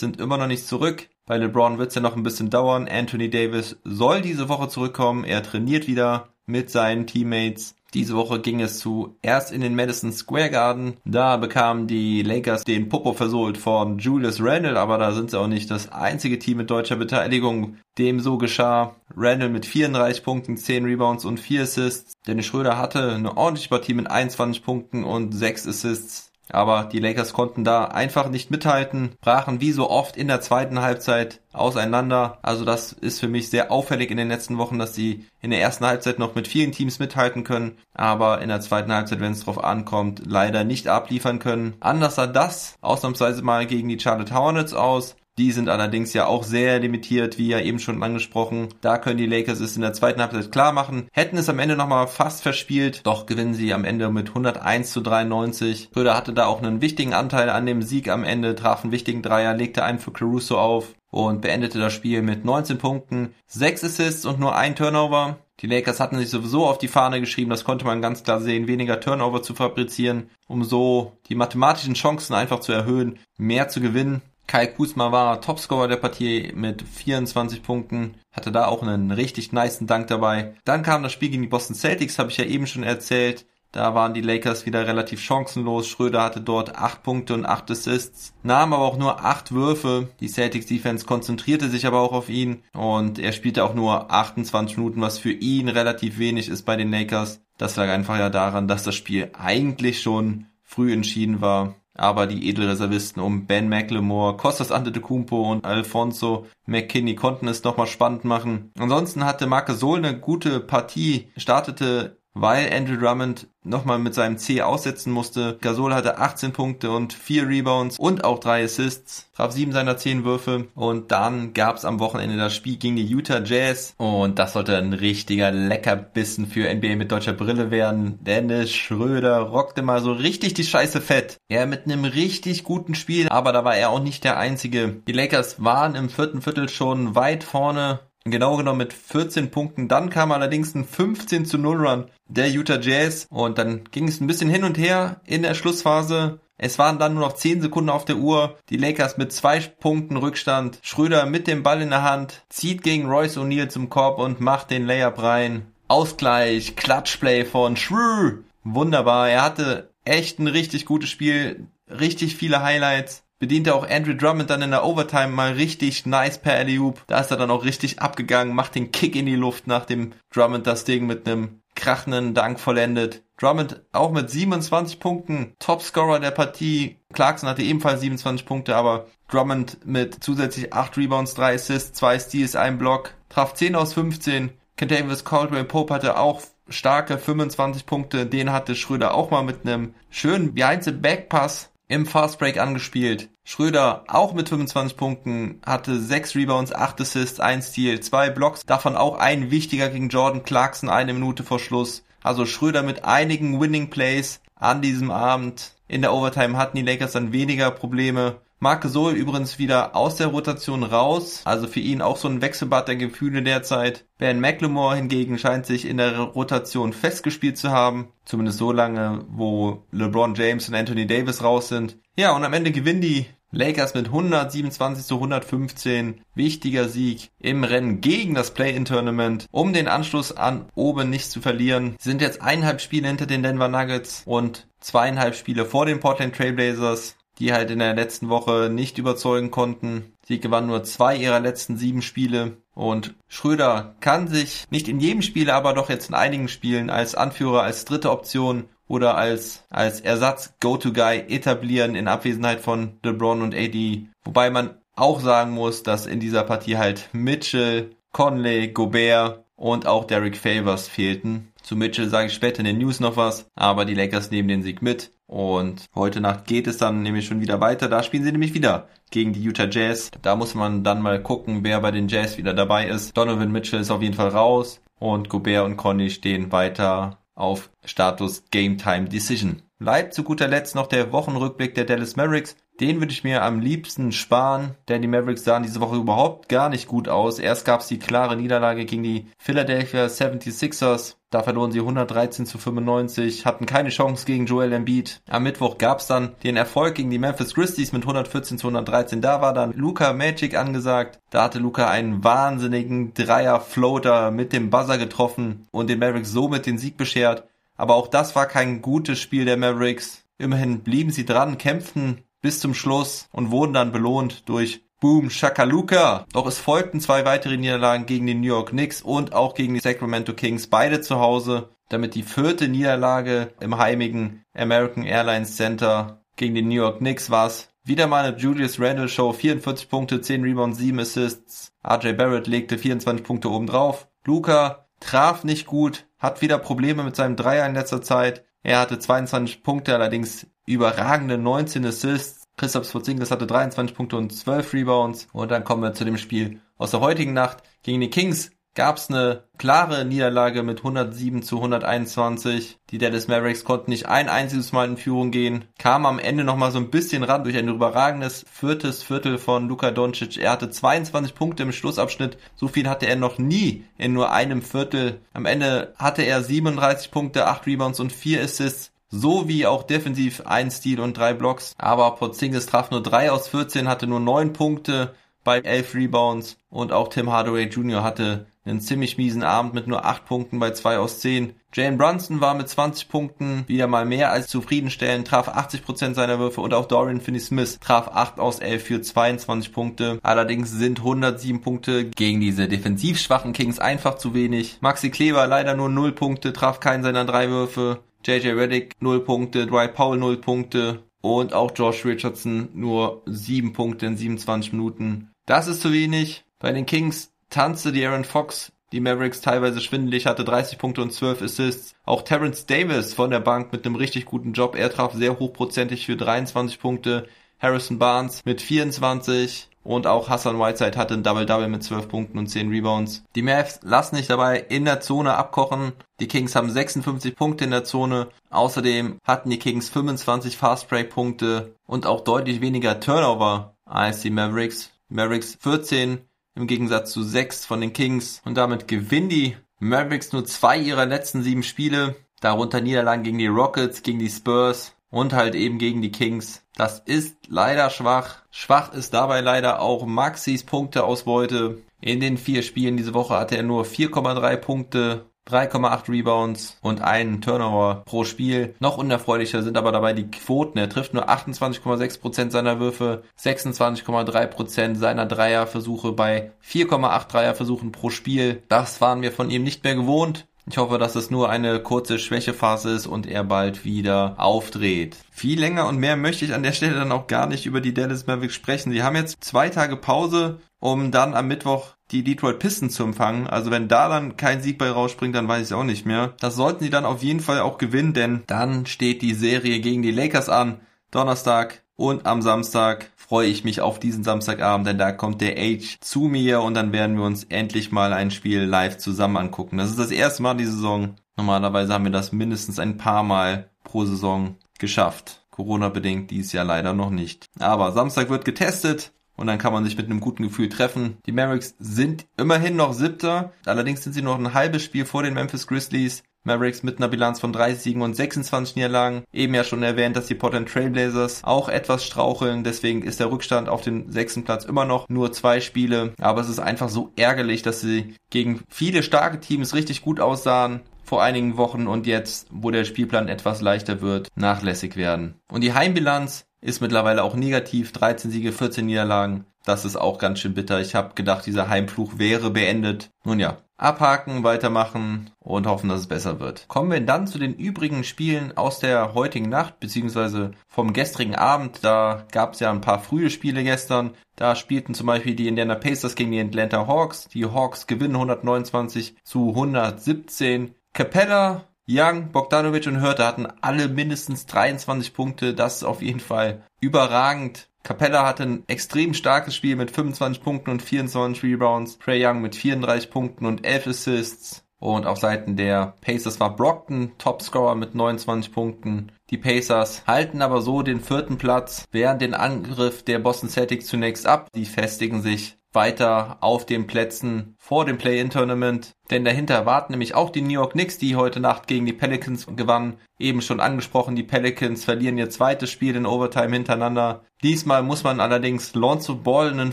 [0.00, 1.08] sind immer noch nicht zurück.
[1.26, 2.88] Bei LeBron wird es ja noch ein bisschen dauern.
[2.88, 5.24] Anthony Davis soll diese Woche zurückkommen.
[5.24, 7.74] Er trainiert wieder mit seinen Teammates.
[7.94, 10.96] Diese Woche ging es zu erst in den Madison Square Garden.
[11.04, 15.46] Da bekamen die Lakers den Popo versohlt von Julius Randle, aber da sind sie auch
[15.46, 18.96] nicht das einzige Team mit deutscher Beteiligung, dem so geschah.
[19.16, 22.14] Randle mit 34 Punkten, 10 Rebounds und 4 Assists.
[22.26, 26.33] Dennis Schröder hatte eine ordentliche Partie mit 21 Punkten und 6 Assists.
[26.50, 30.82] Aber die Lakers konnten da einfach nicht mithalten, brachen wie so oft in der zweiten
[30.82, 32.38] Halbzeit auseinander.
[32.42, 35.60] Also das ist für mich sehr auffällig in den letzten Wochen, dass sie in der
[35.60, 39.44] ersten Halbzeit noch mit vielen Teams mithalten können, aber in der zweiten Halbzeit, wenn es
[39.44, 41.74] drauf ankommt, leider nicht abliefern können.
[41.80, 45.16] Anders sah das ausnahmsweise mal gegen die Charlotte Hornets aus.
[45.36, 48.68] Die sind allerdings ja auch sehr limitiert, wie ja eben schon angesprochen.
[48.80, 51.08] Da können die Lakers es in der zweiten Halbzeit klar machen.
[51.12, 55.00] Hätten es am Ende nochmal fast verspielt, doch gewinnen sie am Ende mit 101 zu
[55.00, 55.90] 93.
[55.92, 59.22] Schröder hatte da auch einen wichtigen Anteil an dem Sieg am Ende, traf einen wichtigen
[59.22, 64.26] Dreier, legte einen für Caruso auf und beendete das Spiel mit 19 Punkten, 6 Assists
[64.26, 65.38] und nur ein Turnover.
[65.60, 68.66] Die Lakers hatten sich sowieso auf die Fahne geschrieben, das konnte man ganz klar sehen,
[68.66, 74.22] weniger Turnover zu fabrizieren, um so die mathematischen Chancen einfach zu erhöhen, mehr zu gewinnen.
[74.46, 79.86] Kai Kusma war Topscorer der Partie mit 24 Punkten, hatte da auch einen richtig niceen
[79.86, 80.54] Dank dabei.
[80.64, 83.46] Dann kam das Spiel gegen die Boston Celtics, habe ich ja eben schon erzählt.
[83.72, 85.88] Da waren die Lakers wieder relativ chancenlos.
[85.88, 90.10] Schröder hatte dort 8 Punkte und 8 Assists, nahm aber auch nur 8 Würfe.
[90.20, 94.76] Die Celtics Defense konzentrierte sich aber auch auf ihn und er spielte auch nur 28
[94.76, 97.40] Minuten, was für ihn relativ wenig ist bei den Lakers.
[97.58, 102.48] Das lag einfach ja daran, dass das Spiel eigentlich schon früh entschieden war aber die
[102.48, 108.72] Edelreservisten um Ben McLemore, Costas Antetokounmpo und Alfonso McKinney konnten es nochmal spannend machen.
[108.78, 114.60] Ansonsten hatte Marc Gasol eine gute Partie, startete weil Andrew Drummond nochmal mit seinem C
[114.60, 115.56] aussetzen musste.
[115.60, 120.24] Gasol hatte 18 Punkte und 4 Rebounds und auch 3 Assists, traf 7 seiner 10
[120.24, 124.76] Würfe und dann gab's am Wochenende das Spiel gegen die Utah Jazz und das sollte
[124.76, 128.18] ein richtiger Leckerbissen für NBA mit deutscher Brille werden.
[128.22, 131.38] Dennis Schröder rockte mal so richtig die Scheiße fett.
[131.48, 134.96] Er mit einem richtig guten Spiel, aber da war er auch nicht der Einzige.
[135.06, 139.86] Die Lakers waren im vierten Viertel schon weit vorne Genau genommen mit 14 Punkten.
[139.86, 144.20] Dann kam allerdings ein 15 zu 0 Run der Utah Jazz und dann ging es
[144.20, 146.40] ein bisschen hin und her in der Schlussphase.
[146.56, 148.56] Es waren dann nur noch 10 Sekunden auf der Uhr.
[148.70, 150.78] Die Lakers mit zwei Punkten Rückstand.
[150.80, 154.70] Schröder mit dem Ball in der Hand, zieht gegen Royce O'Neal zum Korb und macht
[154.70, 155.66] den Layup rein.
[155.88, 158.38] Ausgleich, Klatschplay von Shrew.
[158.62, 159.28] Wunderbar.
[159.28, 161.66] Er hatte echt ein richtig gutes Spiel.
[161.90, 166.54] Richtig viele Highlights bediente auch Andrew Drummond dann in der Overtime mal richtig nice per
[166.54, 167.02] Alley-Oop.
[167.06, 170.66] Da ist er dann auch richtig abgegangen, macht den Kick in die Luft, nachdem Drummond
[170.66, 173.22] das Ding mit einem krachenden Dank vollendet.
[173.38, 176.96] Drummond auch mit 27 Punkten, Topscorer der Partie.
[177.12, 182.56] Clarkson hatte ebenfalls 27 Punkte, aber Drummond mit zusätzlich 8 Rebounds, 3 Assists, 2 Steals,
[182.56, 184.50] 1 Block, traf 10 aus 15.
[184.76, 189.94] Kentavious Caldwell Pope hatte auch starke 25 Punkte, den hatte Schröder auch mal mit einem
[190.10, 193.30] schönen Behind Backpass im Fastbreak angespielt.
[193.44, 198.96] Schröder auch mit 25 Punkten, hatte 6 Rebounds, 8 Assists, 1 Steal, 2 Blocks, davon
[198.96, 202.04] auch ein wichtiger gegen Jordan Clarkson, eine Minute vor Schluss.
[202.22, 205.72] Also Schröder mit einigen Winning Plays an diesem Abend.
[205.88, 208.40] In der Overtime hatten die Lakers dann weniger Probleme.
[208.64, 212.88] Marc Gasol übrigens wieder aus der Rotation raus, also für ihn auch so ein Wechselbad
[212.88, 214.06] der Gefühle derzeit.
[214.16, 219.84] Ben McLemore hingegen scheint sich in der Rotation festgespielt zu haben, zumindest so lange, wo
[219.92, 221.98] LeBron James und Anthony Davis raus sind.
[222.16, 226.22] Ja, und am Ende gewinnen die Lakers mit 127 zu 115.
[226.34, 231.96] Wichtiger Sieg im Rennen gegen das Play-In-Tournament, um den Anschluss an oben nicht zu verlieren.
[232.00, 237.16] Sind jetzt eineinhalb Spiele hinter den Denver Nuggets und zweieinhalb Spiele vor den Portland Trailblazers
[237.38, 240.12] die halt in der letzten Woche nicht überzeugen konnten.
[240.26, 242.56] Sie gewannen nur zwei ihrer letzten sieben Spiele.
[242.74, 247.14] Und Schröder kann sich nicht in jedem Spiel, aber doch jetzt in einigen Spielen als
[247.14, 253.54] Anführer, als dritte Option oder als, als Ersatz Go-To-Guy etablieren in Abwesenheit von LeBron und
[253.54, 254.06] AD.
[254.24, 260.04] Wobei man auch sagen muss, dass in dieser Partie halt Mitchell, Conley, Gobert und auch
[260.04, 261.52] Derek Favors fehlten.
[261.64, 264.62] Zu Mitchell sage ich später in den News noch was, aber die Lakers nehmen den
[264.62, 265.12] Sieg mit.
[265.26, 267.88] Und heute Nacht geht es dann nämlich schon wieder weiter.
[267.88, 270.10] Da spielen sie nämlich wieder gegen die Utah Jazz.
[270.20, 273.16] Da muss man dann mal gucken, wer bei den Jazz wieder dabei ist.
[273.16, 278.44] Donovan Mitchell ist auf jeden Fall raus und Gobert und Conny stehen weiter auf Status
[278.50, 279.62] Game Time Decision.
[279.78, 282.56] Bleibt zu guter Letzt noch der Wochenrückblick der Dallas Mavericks.
[282.80, 286.68] Den würde ich mir am liebsten sparen, denn die Mavericks sahen diese Woche überhaupt gar
[286.68, 287.38] nicht gut aus.
[287.38, 291.16] Erst gab es die klare Niederlage gegen die Philadelphia 76ers.
[291.34, 295.20] Da verloren sie 113 zu 95, hatten keine Chance gegen Joel Embiid.
[295.28, 299.20] Am Mittwoch gab es dann den Erfolg gegen die Memphis Grizzlies mit 114 zu 113.
[299.20, 301.18] Da war dann Luca Magic angesagt.
[301.30, 306.78] Da hatte Luca einen wahnsinnigen Dreier-Floater mit dem Buzzer getroffen und den Mavericks somit den
[306.78, 307.48] Sieg beschert.
[307.76, 310.22] Aber auch das war kein gutes Spiel der Mavericks.
[310.38, 316.24] Immerhin blieben sie dran, kämpften bis zum Schluss und wurden dann belohnt durch Boom Shakaluka.
[316.32, 319.80] Doch es folgten zwei weitere Niederlagen gegen die New York Knicks und auch gegen die
[319.80, 321.68] Sacramento Kings, beide zu Hause.
[321.90, 327.52] Damit die vierte Niederlage im heimigen American Airlines Center gegen die New York Knicks war.
[327.84, 331.70] Wieder mal eine Julius Randle Show, 44 Punkte, 10 Rebounds, 7 Assists.
[331.86, 334.08] RJ Barrett legte 24 Punkte obendrauf.
[334.24, 338.46] Luca traf nicht gut, hat wieder Probleme mit seinem Dreier in letzter Zeit.
[338.62, 342.43] Er hatte 22 Punkte, allerdings überragende 19 Assists.
[342.56, 345.28] Christoph Sporzingis hatte 23 Punkte und 12 Rebounds.
[345.32, 347.62] Und dann kommen wir zu dem Spiel aus der heutigen Nacht.
[347.82, 352.78] Gegen die Kings gab es eine klare Niederlage mit 107 zu 121.
[352.90, 356.72] Die Dallas Mavericks konnten nicht ein einziges Mal in Führung gehen, kamen am Ende nochmal
[356.72, 360.38] so ein bisschen ran durch ein überragendes viertes Viertel von Luka Doncic.
[360.38, 362.36] Er hatte 22 Punkte im Schlussabschnitt.
[362.56, 365.20] So viel hatte er noch nie in nur einem Viertel.
[365.32, 370.42] Am Ende hatte er 37 Punkte, 8 Rebounds und 4 Assists so wie auch defensiv
[370.44, 371.74] ein Steal und drei Blocks.
[371.78, 376.90] Aber Porzingis traf nur drei aus 14, hatte nur neun Punkte bei elf Rebounds und
[376.90, 378.02] auch Tim Hardaway Jr.
[378.02, 381.54] hatte einen ziemlich miesen Abend mit nur acht Punkten bei zwei aus zehn.
[381.74, 386.60] Jane Brunson war mit 20 Punkten wieder mal mehr als zufriedenstellend, traf 80% seiner Würfe
[386.60, 390.18] und auch Dorian Finney-Smith traf 8 aus 11 für 22 Punkte.
[390.22, 394.78] Allerdings sind 107 Punkte gegen diese defensiv schwachen Kings einfach zu wenig.
[394.80, 397.98] Maxi Kleber leider nur 0 Punkte, traf keinen seiner drei Würfe.
[398.24, 404.06] JJ Reddick 0 Punkte, Dwight Powell 0 Punkte und auch Josh Richardson nur 7 Punkte
[404.06, 405.30] in 27 Minuten.
[405.46, 406.44] Das ist zu wenig.
[406.58, 411.12] Bei den Kings tanzte die Aaron Fox, die Mavericks teilweise schwindelig, hatte 30 Punkte und
[411.12, 411.94] 12 Assists.
[412.04, 414.76] Auch Terrence Davis von der Bank mit einem richtig guten Job.
[414.76, 417.26] Er traf sehr hochprozentig für 23 Punkte.
[417.58, 419.68] Harrison Barnes mit 24.
[419.84, 423.22] Und auch Hassan Whiteside hatte ein Double-Double mit 12 Punkten und 10 Rebounds.
[423.36, 425.92] Die Mavs lassen nicht dabei in der Zone abkochen.
[426.20, 428.28] Die Kings haben 56 Punkte in der Zone.
[428.50, 434.90] Außerdem hatten die Kings 25 Fast-Break-Punkte und auch deutlich weniger Turnover als die Mavericks.
[435.10, 436.18] Mavericks 14
[436.54, 438.40] im Gegensatz zu 6 von den Kings.
[438.46, 442.16] Und damit gewinnen die Mavericks nur zwei ihrer letzten sieben Spiele.
[442.40, 446.62] Darunter Niederlagen gegen die Rockets, gegen die Spurs und halt eben gegen die Kings.
[446.76, 448.42] Das ist leider schwach.
[448.50, 451.78] Schwach ist dabei leider auch Maxis Punkteausbeute.
[452.00, 457.40] In den vier Spielen diese Woche hatte er nur 4,3 Punkte, 3,8 Rebounds und einen
[457.40, 458.74] Turnover pro Spiel.
[458.80, 460.78] Noch unerfreulicher sind aber dabei die Quoten.
[460.78, 468.62] Er trifft nur 28,6% seiner Würfe, 26,3% seiner Dreierversuche bei 4,8 Dreierversuchen pro Spiel.
[468.68, 470.46] Das waren wir von ihm nicht mehr gewohnt.
[470.66, 475.16] Ich hoffe, dass es nur eine kurze Schwächephase ist und er bald wieder aufdreht.
[475.30, 477.92] Viel länger und mehr möchte ich an der Stelle dann auch gar nicht über die
[477.92, 478.90] Dallas Mavericks sprechen.
[478.90, 483.46] Sie haben jetzt zwei Tage Pause, um dann am Mittwoch die Detroit Pistons zu empfangen.
[483.46, 486.32] Also wenn da dann kein Sieg bei rausspringt, dann weiß ich auch nicht mehr.
[486.40, 490.00] Das sollten sie dann auf jeden Fall auch gewinnen, denn dann steht die Serie gegen
[490.00, 490.80] die Lakers an.
[491.10, 495.98] Donnerstag und am Samstag freue ich mich auf diesen Samstagabend, denn da kommt der Age
[496.00, 499.78] zu mir und dann werden wir uns endlich mal ein Spiel live zusammen angucken.
[499.78, 501.14] Das ist das erste Mal die Saison.
[501.36, 505.46] Normalerweise haben wir das mindestens ein paar Mal pro Saison geschafft.
[505.50, 507.46] Corona-bedingt dies Jahr leider noch nicht.
[507.58, 511.18] Aber Samstag wird getestet und dann kann man sich mit einem guten Gefühl treffen.
[511.26, 515.34] Die Mavericks sind immerhin noch siebter, allerdings sind sie noch ein halbes Spiel vor den
[515.34, 516.24] Memphis Grizzlies.
[516.44, 519.24] Mavericks mit einer Bilanz von 30 Siegen und 26 Niederlagen.
[519.32, 522.64] Eben ja schon erwähnt, dass die Portland Trailblazers auch etwas straucheln.
[522.64, 526.12] Deswegen ist der Rückstand auf den sechsten Platz immer noch nur zwei Spiele.
[526.20, 530.80] Aber es ist einfach so ärgerlich, dass sie gegen viele starke Teams richtig gut aussahen
[531.02, 535.34] vor einigen Wochen und jetzt, wo der Spielplan etwas leichter wird, nachlässig werden.
[535.50, 537.92] Und die Heimbilanz ist mittlerweile auch negativ.
[537.92, 539.44] 13 Siege, 14 Niederlagen.
[539.64, 540.80] Das ist auch ganz schön bitter.
[540.80, 543.10] Ich habe gedacht, dieser Heimfluch wäre beendet.
[543.24, 546.66] Nun ja, abhaken, weitermachen und hoffen, dass es besser wird.
[546.68, 551.84] Kommen wir dann zu den übrigen Spielen aus der heutigen Nacht, beziehungsweise vom gestrigen Abend.
[551.84, 554.12] Da gab es ja ein paar frühe Spiele gestern.
[554.36, 557.28] Da spielten zum Beispiel die Indiana Pacers gegen die Atlanta Hawks.
[557.28, 560.74] Die Hawks gewinnen 129 zu 117.
[560.92, 565.54] Capella, Young, Bogdanovic und Hörte hatten alle mindestens 23 Punkte.
[565.54, 567.68] Das ist auf jeden Fall überragend.
[567.84, 571.98] Capella hatte ein extrem starkes Spiel mit 25 Punkten und 24 Rebounds.
[571.98, 574.64] Trey Young mit 34 Punkten und 11 Assists.
[574.80, 579.12] Und auf Seiten der Pacers war Brockton Topscorer mit 29 Punkten.
[579.28, 584.26] Die Pacers halten aber so den vierten Platz, während den Angriff der Boston Celtics zunächst
[584.26, 584.48] ab.
[584.54, 588.94] Die festigen sich weiter auf den Plätzen vor dem Play-In-Tournament.
[589.10, 592.46] Denn dahinter warten nämlich auch die New York Knicks, die heute Nacht gegen die Pelicans
[592.56, 592.98] gewannen.
[593.18, 597.24] Eben schon angesprochen, die Pelicans verlieren ihr zweites Spiel in Overtime hintereinander.
[597.42, 599.72] Diesmal muss man allerdings Lonzo Ball einen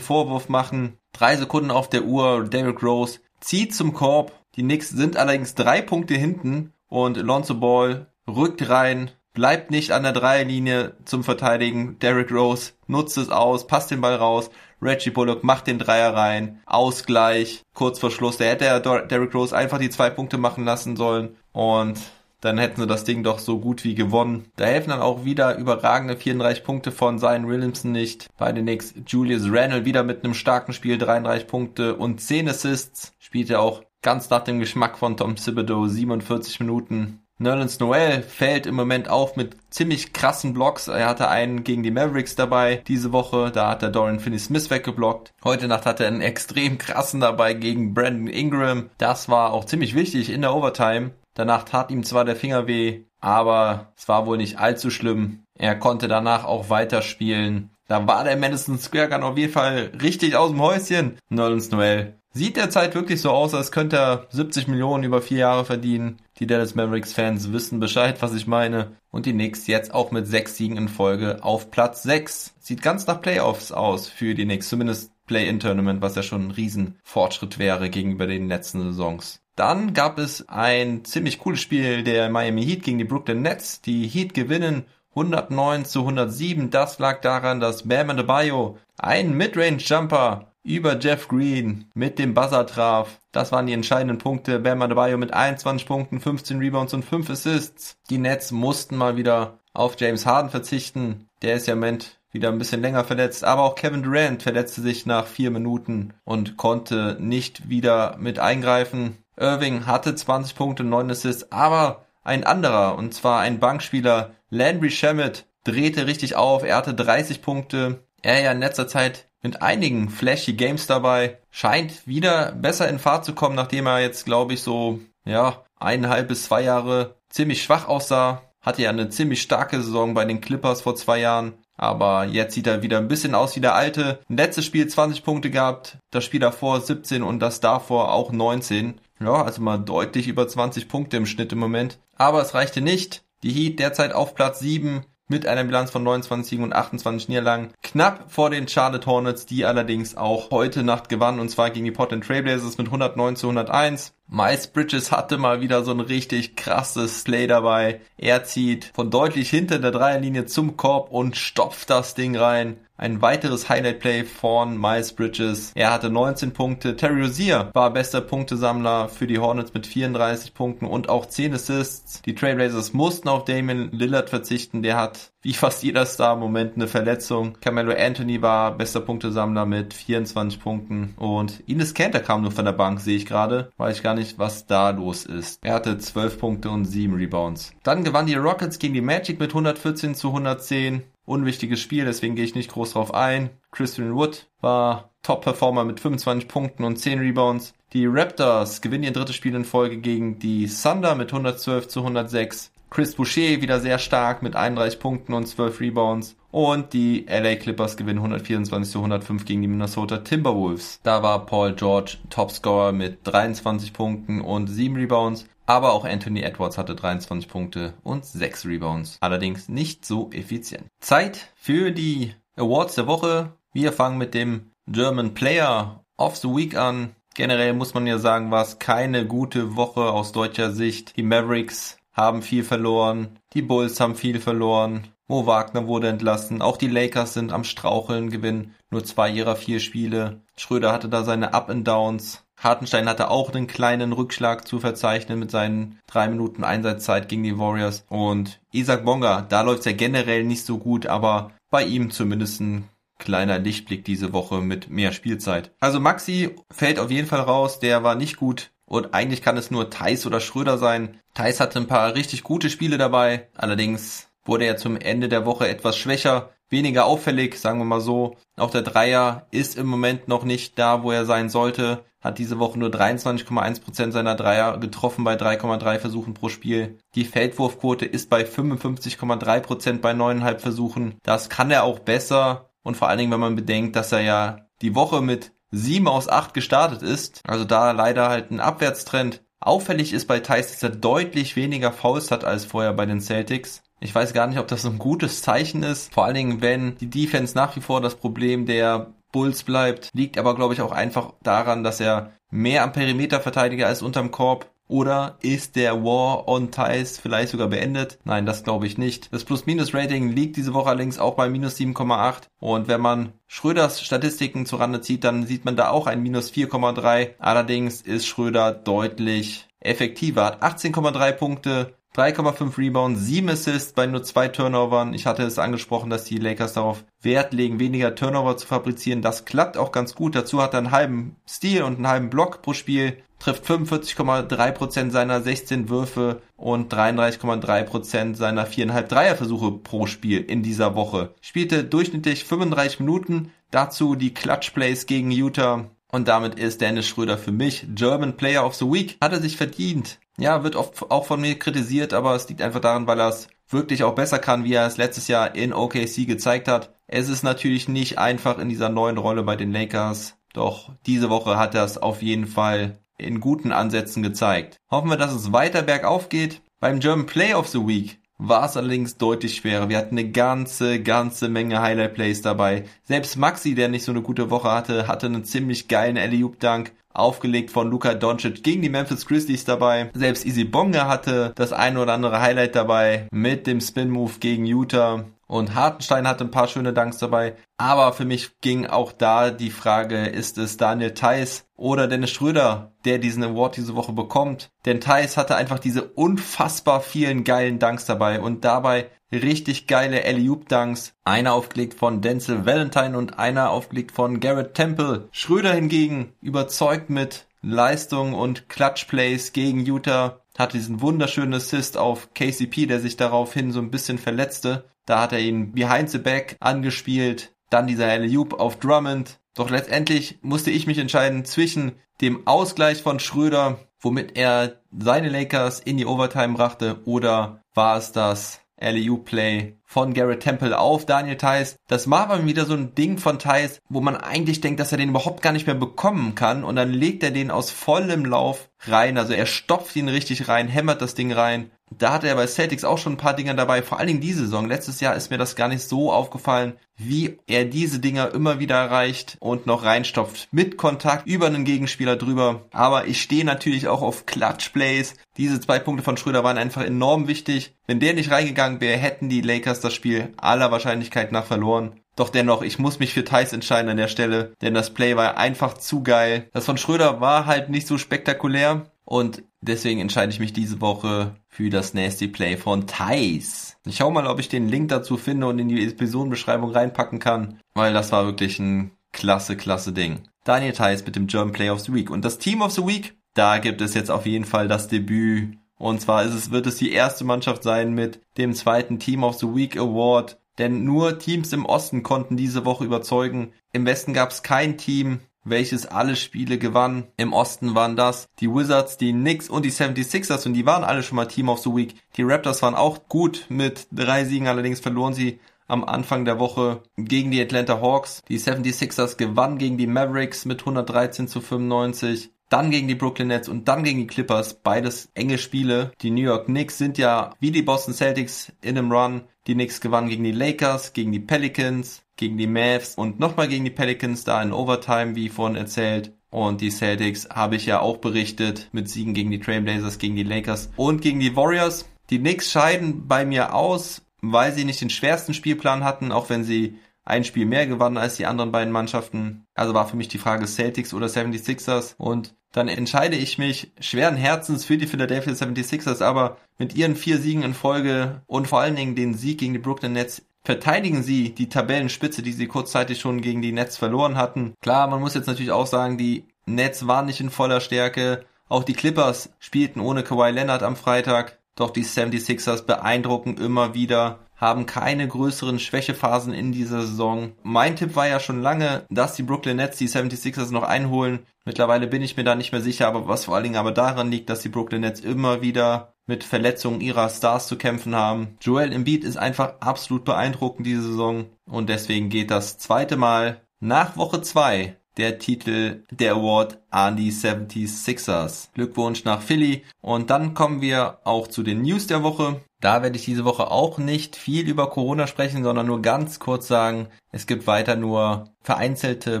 [0.00, 0.98] Vorwurf machen.
[1.12, 4.32] Drei Sekunden auf der Uhr, Derrick Rose zieht zum Korb.
[4.56, 10.02] Die Knicks sind allerdings drei Punkte hinten und Lonzo Ball rückt rein, bleibt nicht an
[10.02, 11.98] der Dreierlinie zum Verteidigen.
[11.98, 14.50] Derrick Rose nutzt es aus, passt den Ball raus.
[14.82, 16.60] Reggie Bullock macht den Dreier rein.
[16.66, 18.36] Ausgleich, kurz vor Schluss.
[18.36, 21.36] Da hätte er Derrick Rose einfach die zwei Punkte machen lassen sollen.
[21.52, 21.98] Und
[22.40, 24.50] dann hätten sie das Ding doch so gut wie gewonnen.
[24.56, 28.28] Da helfen dann auch wieder überragende 34 Punkte von Zion Williamson nicht.
[28.36, 33.14] Bei den Knicks Julius Randle wieder mit einem starken Spiel, 33 Punkte und 10 Assists.
[33.20, 37.21] Spielt er auch ganz nach dem Geschmack von Tom Thibodeau, 47 Minuten.
[37.42, 40.86] Nerlens Noel fällt im Moment auf mit ziemlich krassen Blocks.
[40.86, 43.50] Er hatte einen gegen die Mavericks dabei diese Woche.
[43.50, 45.34] Da hat er Dorian Finney-Smith weggeblockt.
[45.42, 48.90] Heute Nacht hat er einen extrem krassen dabei gegen Brandon Ingram.
[48.98, 51.10] Das war auch ziemlich wichtig in der Overtime.
[51.34, 55.42] Danach tat ihm zwar der Finger weh, aber es war wohl nicht allzu schlimm.
[55.58, 57.70] Er konnte danach auch weiterspielen.
[57.88, 61.18] Da war der Madison Square Gun auf jeden Fall richtig aus dem Häuschen.
[61.28, 65.66] Nerlens Noel Sieht derzeit wirklich so aus, als könnte er 70 Millionen über vier Jahre
[65.66, 66.16] verdienen.
[66.38, 68.92] Die Dallas Mavericks Fans wissen Bescheid, was ich meine.
[69.10, 72.54] Und die Knicks jetzt auch mit sechs Siegen in Folge auf Platz 6.
[72.58, 74.70] Sieht ganz nach Playoffs aus für die Knicks.
[74.70, 79.40] Zumindest Play-In-Tournament, was ja schon ein Riesenfortschritt wäre gegenüber den letzten Saisons.
[79.54, 83.82] Dann gab es ein ziemlich cooles Spiel der Miami Heat gegen die Brooklyn Nets.
[83.82, 86.70] Die Heat gewinnen 109 zu 107.
[86.70, 93.20] Das lag daran, dass Bam Adebayo einen Midrange-Jumper über Jeff Green mit dem Buzzer traf.
[93.32, 94.58] Das waren die entscheidenden Punkte.
[94.58, 97.96] Bam Adebayo mit 21 Punkten, 15 Rebounds und 5 Assists.
[98.10, 101.28] Die Nets mussten mal wieder auf James Harden verzichten.
[101.42, 103.44] Der ist ja im Moment wieder ein bisschen länger verletzt.
[103.44, 109.18] Aber auch Kevin Durant verletzte sich nach vier Minuten und konnte nicht wieder mit eingreifen.
[109.36, 115.46] Irving hatte 20 Punkte, 9 Assists, aber ein anderer, und zwar ein Bankspieler, Landry Shamet,
[115.64, 116.62] drehte richtig auf.
[116.62, 118.04] Er hatte 30 Punkte.
[118.22, 121.38] Er ja in letzter Zeit mit einigen flashy Games dabei.
[121.50, 126.28] Scheint wieder besser in Fahrt zu kommen, nachdem er jetzt, glaube ich, so, ja, eineinhalb
[126.28, 128.42] bis zwei Jahre ziemlich schwach aussah.
[128.60, 131.54] Hatte ja eine ziemlich starke Saison bei den Clippers vor zwei Jahren.
[131.76, 134.20] Aber jetzt sieht er wieder ein bisschen aus wie der alte.
[134.28, 139.00] Letztes Spiel 20 Punkte gehabt, das Spiel davor 17 und das davor auch 19.
[139.18, 141.98] Ja, also mal deutlich über 20 Punkte im Schnitt im Moment.
[142.16, 143.24] Aber es reichte nicht.
[143.42, 147.72] Die Heat derzeit auf Platz 7 mit einer Bilanz von 29 Siegen und 28 Niederlagen.
[147.82, 151.90] Knapp vor den Charlotte Hornets, die allerdings auch heute Nacht gewannen und zwar gegen die
[151.90, 154.14] Portland Trailblazers mit 109 zu 101.
[154.28, 158.00] Miles Bridges hatte mal wieder so ein richtig krasses Slay dabei.
[158.16, 162.78] Er zieht von deutlich hinter der Dreierlinie zum Korb und stopft das Ding rein.
[163.02, 165.72] Ein weiteres Highlight-Play von Miles Bridges.
[165.74, 166.94] Er hatte 19 Punkte.
[166.94, 172.22] Terry Rozier war bester Punktesammler für die Hornets mit 34 Punkten und auch 10 Assists.
[172.22, 174.84] Die Trailblazers mussten auf Damon Lillard verzichten.
[174.84, 177.58] Der hat wie fast jeder Star im Moment eine Verletzung.
[177.60, 182.72] Carmelo Anthony war bester Punktesammler mit 24 Punkten und Ines Kanter kam nur von der
[182.72, 183.72] Bank, sehe ich gerade.
[183.76, 185.58] Weiß ich gar nicht, was da los ist.
[185.64, 187.72] Er hatte 12 Punkte und 7 Rebounds.
[187.82, 192.44] Dann gewann die Rockets gegen die Magic mit 114 zu 110 unwichtiges Spiel, deswegen gehe
[192.44, 193.50] ich nicht groß drauf ein.
[193.70, 197.74] Christian Wood war Top-Performer mit 25 Punkten und 10 Rebounds.
[197.92, 202.71] Die Raptors gewinnen ihr drittes Spiel in Folge gegen die Thunder mit 112 zu 106.
[202.92, 206.36] Chris Boucher wieder sehr stark mit 31 Punkten und 12 Rebounds.
[206.50, 211.00] Und die LA Clippers gewinnen 124 zu 105 gegen die Minnesota Timberwolves.
[211.02, 215.46] Da war Paul George Topscorer mit 23 Punkten und 7 Rebounds.
[215.64, 219.16] Aber auch Anthony Edwards hatte 23 Punkte und 6 Rebounds.
[219.20, 220.84] Allerdings nicht so effizient.
[221.00, 223.52] Zeit für die Awards der Woche.
[223.72, 227.16] Wir fangen mit dem German Player of the Week an.
[227.34, 231.16] Generell muss man ja sagen, war es keine gute Woche aus deutscher Sicht.
[231.16, 236.76] Die Mavericks haben viel verloren, die Bulls haben viel verloren, Mo Wagner wurde entlassen, auch
[236.76, 240.42] die Lakers sind am Straucheln, gewinnen nur zwei ihrer vier Spiele.
[240.56, 242.44] Schröder hatte da seine Up and Downs.
[242.58, 247.58] Hartenstein hatte auch einen kleinen Rückschlag zu verzeichnen mit seinen drei Minuten Einsatzzeit gegen die
[247.58, 248.04] Warriors.
[248.08, 252.88] Und Isaac Bonga, da läuft's ja generell nicht so gut, aber bei ihm zumindest ein
[253.18, 255.72] kleiner Lichtblick diese Woche mit mehr Spielzeit.
[255.80, 259.70] Also Maxi fällt auf jeden Fall raus, der war nicht gut Und eigentlich kann es
[259.70, 261.18] nur Thais oder Schröder sein.
[261.32, 263.48] Thais hatte ein paar richtig gute Spiele dabei.
[263.56, 268.36] Allerdings wurde er zum Ende der Woche etwas schwächer, weniger auffällig, sagen wir mal so.
[268.58, 272.04] Auch der Dreier ist im Moment noch nicht da, wo er sein sollte.
[272.20, 276.98] Hat diese Woche nur 23,1% seiner Dreier getroffen bei 3,3 Versuchen pro Spiel.
[277.14, 281.14] Die Feldwurfquote ist bei 55,3% bei 9,5 Versuchen.
[281.22, 282.68] Das kann er auch besser.
[282.82, 286.28] Und vor allen Dingen, wenn man bedenkt, dass er ja die Woche mit 7 aus
[286.28, 287.40] 8 gestartet ist.
[287.46, 289.42] Also da leider halt ein Abwärtstrend.
[289.60, 293.82] Auffällig ist bei Thais, dass er deutlich weniger Fouls hat als vorher bei den Celtics.
[294.00, 296.12] Ich weiß gar nicht, ob das ein gutes Zeichen ist.
[296.12, 300.10] Vor allen Dingen, wenn die Defense nach wie vor das Problem der Bulls bleibt.
[300.12, 304.30] Liegt aber, glaube ich, auch einfach daran, dass er mehr am Perimeter Verteidiger ist unterm
[304.30, 304.70] Korb.
[304.92, 308.18] Oder ist der War on Ties vielleicht sogar beendet?
[308.24, 309.32] Nein, das glaube ich nicht.
[309.32, 312.42] Das Plus-Minus-Rating liegt diese Woche allerdings auch bei minus 7,8.
[312.60, 317.30] Und wenn man Schröders Statistiken zurande zieht, dann sieht man da auch ein minus 4,3.
[317.38, 320.44] Allerdings ist Schröder deutlich effektiver.
[320.44, 325.14] Hat 18,3 Punkte, 3,5 Rebounds, 7 Assists bei nur zwei Turnovern.
[325.14, 329.22] Ich hatte es angesprochen, dass die Lakers darauf Wert legen, weniger Turnover zu fabrizieren.
[329.22, 330.34] Das klappt auch ganz gut.
[330.34, 335.40] Dazu hat er einen halben Stil und einen halben Block pro Spiel, trifft 45,3% seiner
[335.40, 341.34] 16 Würfe und 33,3% seiner 4,5 Dreierversuche pro Spiel in dieser Woche.
[341.40, 345.86] Spielte durchschnittlich 35 Minuten, dazu die Clutch Plays gegen Utah.
[346.12, 349.16] Und damit ist Dennis Schröder für mich German Player of the Week.
[349.20, 352.80] Hat er sich verdient ja, wird oft auch von mir kritisiert, aber es liegt einfach
[352.80, 356.26] daran, weil er es wirklich auch besser kann, wie er es letztes Jahr in OKC
[356.26, 356.94] gezeigt hat.
[357.06, 361.58] Es ist natürlich nicht einfach in dieser neuen Rolle bei den Lakers, doch diese Woche
[361.58, 364.78] hat er es auf jeden Fall in guten Ansätzen gezeigt.
[364.90, 366.62] Hoffen wir, dass es weiter bergauf geht.
[366.80, 369.88] Beim German Play of the Week war es allerdings deutlich schwerer.
[369.88, 372.84] Wir hatten eine ganze, ganze Menge Highlight-Plays dabei.
[373.04, 377.70] Selbst Maxi, der nicht so eine gute Woche hatte, hatte einen ziemlich geilen Alley-Oop-Dunk aufgelegt
[377.70, 380.10] von Luka Doncic gegen die Memphis Grizzlies dabei.
[380.14, 385.24] Selbst Easy Bonga hatte das ein oder andere Highlight dabei mit dem Spin-Move gegen Utah.
[385.46, 387.56] Und Hartenstein hatte ein paar schöne Dunks dabei.
[387.76, 392.92] Aber für mich ging auch da die Frage, ist es Daniel Theiss oder Dennis Schröder,
[393.04, 394.70] der diesen Award diese Woche bekommt?
[394.86, 401.14] Denn Theiss hatte einfach diese unfassbar vielen geilen Dunks dabei und dabei richtig geile Alley-Oop-Dunks.
[401.24, 405.28] Einer aufgelegt von Denzel Valentine und einer aufgelegt von Garrett Temple.
[405.32, 410.40] Schröder hingegen überzeugt mit Leistung und Clutch-Plays gegen Utah.
[410.56, 414.84] Hat diesen wunderschönen Assist auf KCP, der sich daraufhin so ein bisschen verletzte.
[415.06, 417.52] Da hat er ihn behind the back angespielt.
[417.70, 419.40] Dann dieser Alley-Oop auf Drummond.
[419.54, 425.80] Doch letztendlich musste ich mich entscheiden zwischen dem Ausgleich von Schröder, womit er seine Lakers
[425.80, 431.76] in die Overtime brachte, oder war es das Alley-Oop-Play von Garrett Temple auf Daniel Theiss.
[431.86, 434.98] Das war aber wieder so ein Ding von Theiss, wo man eigentlich denkt, dass er
[434.98, 438.70] den überhaupt gar nicht mehr bekommen kann und dann legt er den aus vollem Lauf
[438.80, 439.18] rein.
[439.18, 442.84] Also er stopft ihn richtig rein, hämmert das Ding rein da hatte er bei Celtics
[442.84, 444.68] auch schon ein paar Dinger dabei, vor allen Dingen diese Saison.
[444.68, 448.76] Letztes Jahr ist mir das gar nicht so aufgefallen, wie er diese Dinger immer wieder
[448.76, 450.48] erreicht und noch reinstopft.
[450.52, 452.62] Mit Kontakt über einen Gegenspieler drüber.
[452.72, 455.14] Aber ich stehe natürlich auch auf Clutch Plays.
[455.36, 457.74] Diese zwei Punkte von Schröder waren einfach enorm wichtig.
[457.86, 462.00] Wenn der nicht reingegangen wäre, hätten die Lakers das Spiel aller Wahrscheinlichkeit nach verloren.
[462.14, 465.38] Doch dennoch, ich muss mich für Thais entscheiden an der Stelle, denn das Play war
[465.38, 466.50] einfach zu geil.
[466.52, 471.34] Das von Schröder war halt nicht so spektakulär, und deswegen entscheide ich mich diese Woche
[471.48, 473.76] für das Nasty Play von Thais.
[473.84, 477.60] Ich schau mal, ob ich den Link dazu finde und in die Episodenbeschreibung reinpacken kann,
[477.74, 480.20] weil das war wirklich ein klasse, klasse Ding.
[480.44, 482.10] Daniel Thais mit dem German Play of the Week.
[482.10, 485.56] Und das Team of the Week, da gibt es jetzt auf jeden Fall das Debüt.
[485.78, 489.38] Und zwar ist es, wird es die erste Mannschaft sein mit dem zweiten Team of
[489.38, 490.38] the Week Award.
[490.58, 493.52] Denn nur Teams im Osten konnten diese Woche überzeugen.
[493.72, 497.06] Im Westen gab es kein Team, welches alle Spiele gewann.
[497.16, 501.02] Im Osten waren das die Wizards, die Knicks und die 76ers und die waren alle
[501.02, 501.94] schon mal Team of the Week.
[502.16, 506.82] Die Raptors waren auch gut mit drei Siegen, allerdings verloren sie am Anfang der Woche
[506.96, 508.22] gegen die Atlanta Hawks.
[508.28, 513.48] Die 76ers gewannen gegen die Mavericks mit 113 zu 95 dann gegen die Brooklyn Nets
[513.48, 514.54] und dann gegen die Clippers.
[514.54, 515.92] Beides enge Spiele.
[516.02, 519.22] Die New York Knicks sind ja wie die Boston Celtics in einem Run.
[519.46, 523.64] Die Knicks gewannen gegen die Lakers, gegen die Pelicans, gegen die Mavs und nochmal gegen
[523.64, 526.12] die Pelicans da in Overtime, wie vorhin erzählt.
[526.30, 530.22] Und die Celtics habe ich ja auch berichtet mit Siegen gegen die Trailblazers, gegen die
[530.22, 531.88] Lakers und gegen die Warriors.
[532.10, 536.44] Die Knicks scheiden bei mir aus, weil sie nicht den schwersten Spielplan hatten, auch wenn
[536.44, 539.44] sie ein Spiel mehr gewannen als die anderen beiden Mannschaften.
[539.54, 544.16] Also war für mich die Frage Celtics oder 76ers und dann entscheide ich mich schweren
[544.16, 548.76] Herzens für die Philadelphia 76ers, aber mit ihren vier Siegen in Folge und vor allen
[548.76, 553.20] Dingen den Sieg gegen die Brooklyn Nets verteidigen sie die Tabellenspitze, die sie kurzzeitig schon
[553.20, 554.54] gegen die Nets verloren hatten.
[554.60, 558.24] Klar, man muss jetzt natürlich auch sagen, die Nets waren nicht in voller Stärke.
[558.48, 561.38] Auch die Clippers spielten ohne Kawhi Leonard am Freitag.
[561.54, 567.30] Doch die 76ers beeindrucken immer wieder, haben keine größeren Schwächephasen in dieser Saison.
[567.44, 571.20] Mein Tipp war ja schon lange, dass die Brooklyn Nets die 76ers noch einholen.
[571.44, 574.10] Mittlerweile bin ich mir da nicht mehr sicher, aber was vor allen Dingen aber daran
[574.10, 578.36] liegt, dass die Brooklyn Nets immer wieder mit Verletzungen ihrer Stars zu kämpfen haben.
[578.40, 583.96] Joel Embiid ist einfach absolut beeindruckend diese Saison und deswegen geht das zweite Mal nach
[583.96, 588.48] Woche zwei der Titel der Award an die 76ers.
[588.54, 589.64] Glückwunsch nach Philly.
[589.80, 592.40] Und dann kommen wir auch zu den News der Woche.
[592.60, 596.46] Da werde ich diese Woche auch nicht viel über Corona sprechen, sondern nur ganz kurz
[596.46, 599.20] sagen, es gibt weiter nur vereinzelte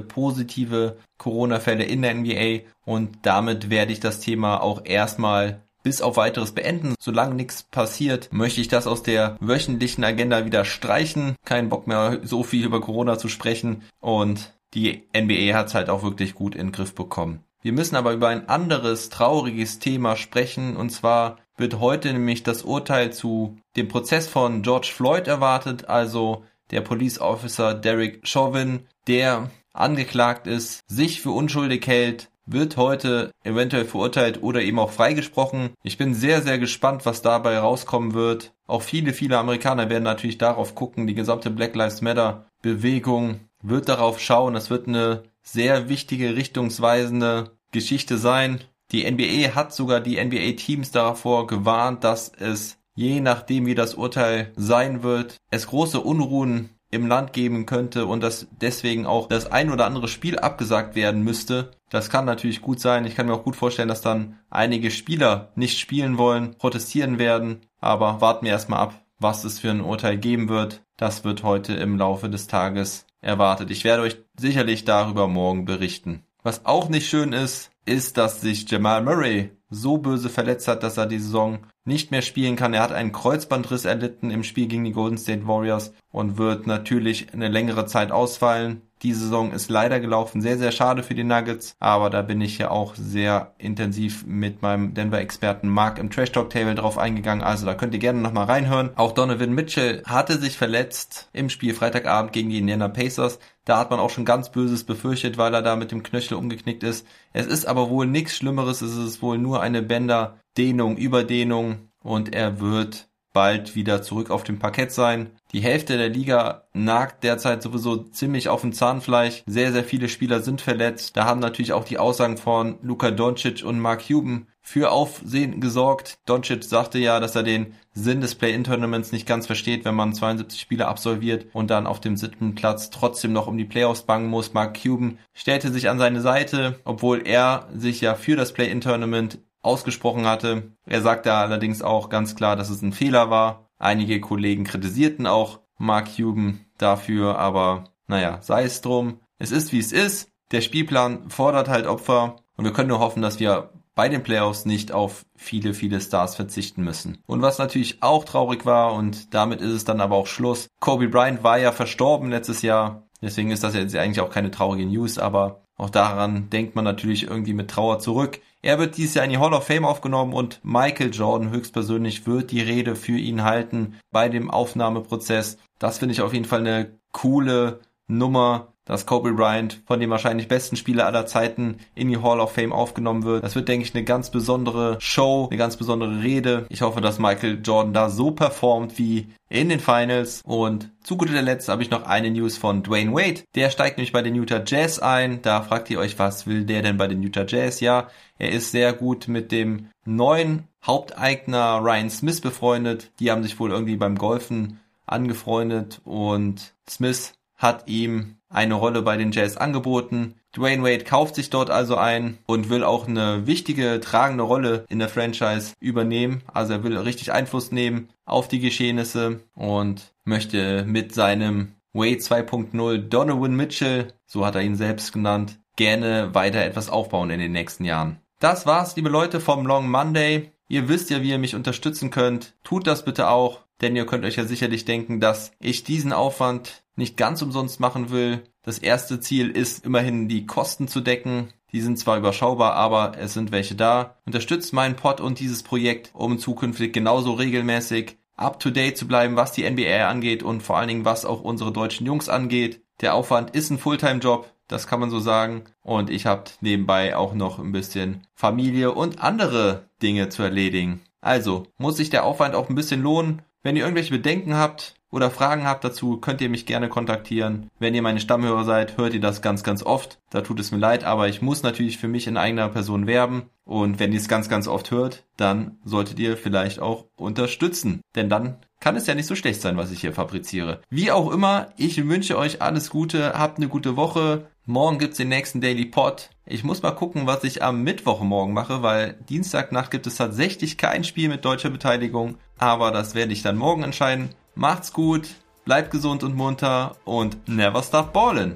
[0.00, 6.16] positive Corona-Fälle in der NBA und damit werde ich das Thema auch erstmal bis auf
[6.16, 6.94] weiteres beenden.
[7.00, 11.34] Solange nichts passiert, möchte ich das aus der wöchentlichen Agenda wieder streichen.
[11.44, 13.82] Kein Bock mehr, so viel über Corona zu sprechen.
[14.00, 17.44] Und die NBA hat es halt auch wirklich gut in den Griff bekommen.
[17.62, 22.62] Wir müssen aber über ein anderes trauriges Thema sprechen und zwar wird heute nämlich das
[22.62, 29.50] Urteil zu dem Prozess von George Floyd erwartet, also der Police Officer Derek Chauvin, der
[29.72, 35.70] angeklagt ist, sich für unschuldig hält, wird heute eventuell verurteilt oder eben auch freigesprochen.
[35.82, 38.52] Ich bin sehr, sehr gespannt, was dabei rauskommen wird.
[38.66, 43.88] Auch viele, viele Amerikaner werden natürlich darauf gucken, die gesamte Black Lives Matter Bewegung wird
[43.88, 44.54] darauf schauen.
[44.56, 48.60] Es wird eine sehr wichtige, richtungsweisende Geschichte sein.
[48.90, 54.52] Die NBA hat sogar die NBA-Teams davor gewarnt, dass es je nachdem, wie das Urteil
[54.56, 59.72] sein wird, es große Unruhen im Land geben könnte und dass deswegen auch das ein
[59.72, 61.70] oder andere Spiel abgesagt werden müsste.
[61.88, 63.06] Das kann natürlich gut sein.
[63.06, 67.62] Ich kann mir auch gut vorstellen, dass dann einige Spieler nicht spielen wollen, protestieren werden.
[67.80, 70.82] Aber warten wir erstmal ab, was es für ein Urteil geben wird.
[70.98, 73.70] Das wird heute im Laufe des Tages erwartet.
[73.70, 76.24] Ich werde euch sicherlich darüber morgen berichten.
[76.42, 80.98] Was auch nicht schön ist, ist, dass sich Jamal Murray so böse verletzt hat, dass
[80.98, 82.74] er die Saison nicht mehr spielen kann.
[82.74, 87.32] Er hat einen Kreuzbandriss erlitten im Spiel gegen die Golden State Warriors und wird natürlich
[87.32, 88.82] eine längere Zeit ausfallen.
[89.02, 90.40] Die Saison ist leider gelaufen.
[90.40, 91.74] Sehr, sehr schade für die Nuggets.
[91.80, 96.50] Aber da bin ich ja auch sehr intensiv mit meinem Denver-Experten Mark im Trash Talk
[96.50, 97.42] Table drauf eingegangen.
[97.42, 98.90] Also da könnt ihr gerne nochmal reinhören.
[98.94, 103.40] Auch Donovan Mitchell hatte sich verletzt im Spiel Freitagabend gegen die Indiana Pacers.
[103.64, 106.84] Da hat man auch schon ganz Böses befürchtet, weil er da mit dem Knöchel umgeknickt
[106.84, 107.06] ist.
[107.32, 108.82] Es ist aber wohl nichts Schlimmeres.
[108.82, 114.58] Es ist wohl nur eine Bänderdehnung, Überdehnung und er wird bald wieder zurück auf dem
[114.58, 115.30] Parkett sein.
[115.52, 119.42] Die Hälfte der Liga nagt derzeit sowieso ziemlich auf dem Zahnfleisch.
[119.46, 121.16] Sehr, sehr viele Spieler sind verletzt.
[121.16, 126.18] Da haben natürlich auch die Aussagen von Luka Doncic und Mark Cuban für Aufsehen gesorgt.
[126.24, 130.60] Doncic sagte ja, dass er den Sinn des Play-In-Tournaments nicht ganz versteht, wenn man 72
[130.60, 134.54] Spiele absolviert und dann auf dem siebten Platz trotzdem noch um die Playoffs bangen muss.
[134.54, 140.26] Mark Cuban stellte sich an seine Seite, obwohl er sich ja für das Play-In-Tournament ausgesprochen
[140.26, 140.74] hatte.
[140.86, 143.70] Er sagte allerdings auch ganz klar, dass es ein Fehler war.
[143.78, 149.20] Einige Kollegen kritisierten auch Mark Cuban dafür, aber naja, sei es drum.
[149.38, 150.28] Es ist wie es ist.
[150.52, 154.64] Der Spielplan fordert halt Opfer und wir können nur hoffen, dass wir bei den Playoffs
[154.64, 157.18] nicht auf viele, viele Stars verzichten müssen.
[157.26, 160.68] Und was natürlich auch traurig war und damit ist es dann aber auch Schluss.
[160.80, 163.08] Kobe Bryant war ja verstorben letztes Jahr.
[163.20, 167.24] Deswegen ist das jetzt eigentlich auch keine traurige News, aber auch daran denkt man natürlich
[167.24, 168.40] irgendwie mit Trauer zurück.
[168.64, 172.52] Er wird dieses Jahr in die Hall of Fame aufgenommen und Michael Jordan höchstpersönlich wird
[172.52, 175.58] die Rede für ihn halten bei dem Aufnahmeprozess.
[175.80, 180.48] Das finde ich auf jeden Fall eine coole Nummer dass Kobe Bryant von dem wahrscheinlich
[180.48, 183.44] besten Spieler aller Zeiten in die Hall of Fame aufgenommen wird.
[183.44, 186.66] Das wird, denke ich, eine ganz besondere Show, eine ganz besondere Rede.
[186.68, 190.42] Ich hoffe, dass Michael Jordan da so performt wie in den Finals.
[190.44, 193.42] Und zu guter Letzt habe ich noch eine News von Dwayne Wade.
[193.54, 195.42] Der steigt nämlich bei den Utah Jazz ein.
[195.42, 197.80] Da fragt ihr euch, was will der denn bei den Utah Jazz?
[197.80, 198.08] Ja,
[198.38, 203.12] er ist sehr gut mit dem neuen Haupteigner Ryan Smith befreundet.
[203.20, 209.16] Die haben sich wohl irgendwie beim Golfen angefreundet und Smith hat ihm eine Rolle bei
[209.16, 210.34] den Jazz angeboten.
[210.54, 214.98] Dwayne Wade kauft sich dort also ein und will auch eine wichtige, tragende Rolle in
[214.98, 216.42] der Franchise übernehmen.
[216.52, 222.98] Also er will richtig Einfluss nehmen auf die Geschehnisse und möchte mit seinem Wade 2.0
[222.98, 227.84] Donovan Mitchell, so hat er ihn selbst genannt, gerne weiter etwas aufbauen in den nächsten
[227.84, 228.18] Jahren.
[228.38, 230.50] Das war's, liebe Leute, vom Long Monday.
[230.68, 232.54] Ihr wisst ja, wie ihr mich unterstützen könnt.
[232.64, 236.84] Tut das bitte auch, denn ihr könnt euch ja sicherlich denken, dass ich diesen Aufwand
[236.96, 238.42] nicht ganz umsonst machen will.
[238.62, 241.48] Das erste Ziel ist immerhin die Kosten zu decken.
[241.72, 244.18] Die sind zwar überschaubar, aber es sind welche da.
[244.26, 249.36] Unterstützt meinen Pod und dieses Projekt, um zukünftig genauso regelmäßig up to date zu bleiben,
[249.36, 252.82] was die NBA angeht und vor allen Dingen was auch unsere deutschen Jungs angeht.
[253.00, 255.64] Der Aufwand ist ein Fulltime-Job, das kann man so sagen.
[255.82, 261.00] Und ich habe nebenbei auch noch ein bisschen Familie und andere Dinge zu erledigen.
[261.20, 263.42] Also muss sich der Aufwand auch ein bisschen lohnen.
[263.64, 267.70] Wenn ihr irgendwelche Bedenken habt oder Fragen habt dazu, könnt ihr mich gerne kontaktieren.
[267.78, 270.18] Wenn ihr meine Stammhörer seid, hört ihr das ganz, ganz oft.
[270.30, 273.44] Da tut es mir leid, aber ich muss natürlich für mich in eigener Person werben.
[273.64, 278.00] Und wenn ihr es ganz, ganz oft hört, dann solltet ihr vielleicht auch unterstützen.
[278.16, 280.80] Denn dann kann es ja nicht so schlecht sein, was ich hier fabriziere.
[280.90, 284.48] Wie auch immer, ich wünsche euch alles Gute, habt eine gute Woche.
[284.66, 286.30] Morgen gibt's den nächsten Daily Pod.
[286.46, 291.04] Ich muss mal gucken, was ich am Mittwochmorgen mache, weil Dienstagnacht gibt es tatsächlich kein
[291.04, 292.38] Spiel mit deutscher Beteiligung.
[292.62, 294.28] Aber das werde ich dann morgen entscheiden.
[294.54, 295.30] Macht's gut,
[295.64, 298.54] bleibt gesund und munter und never stop ballin'.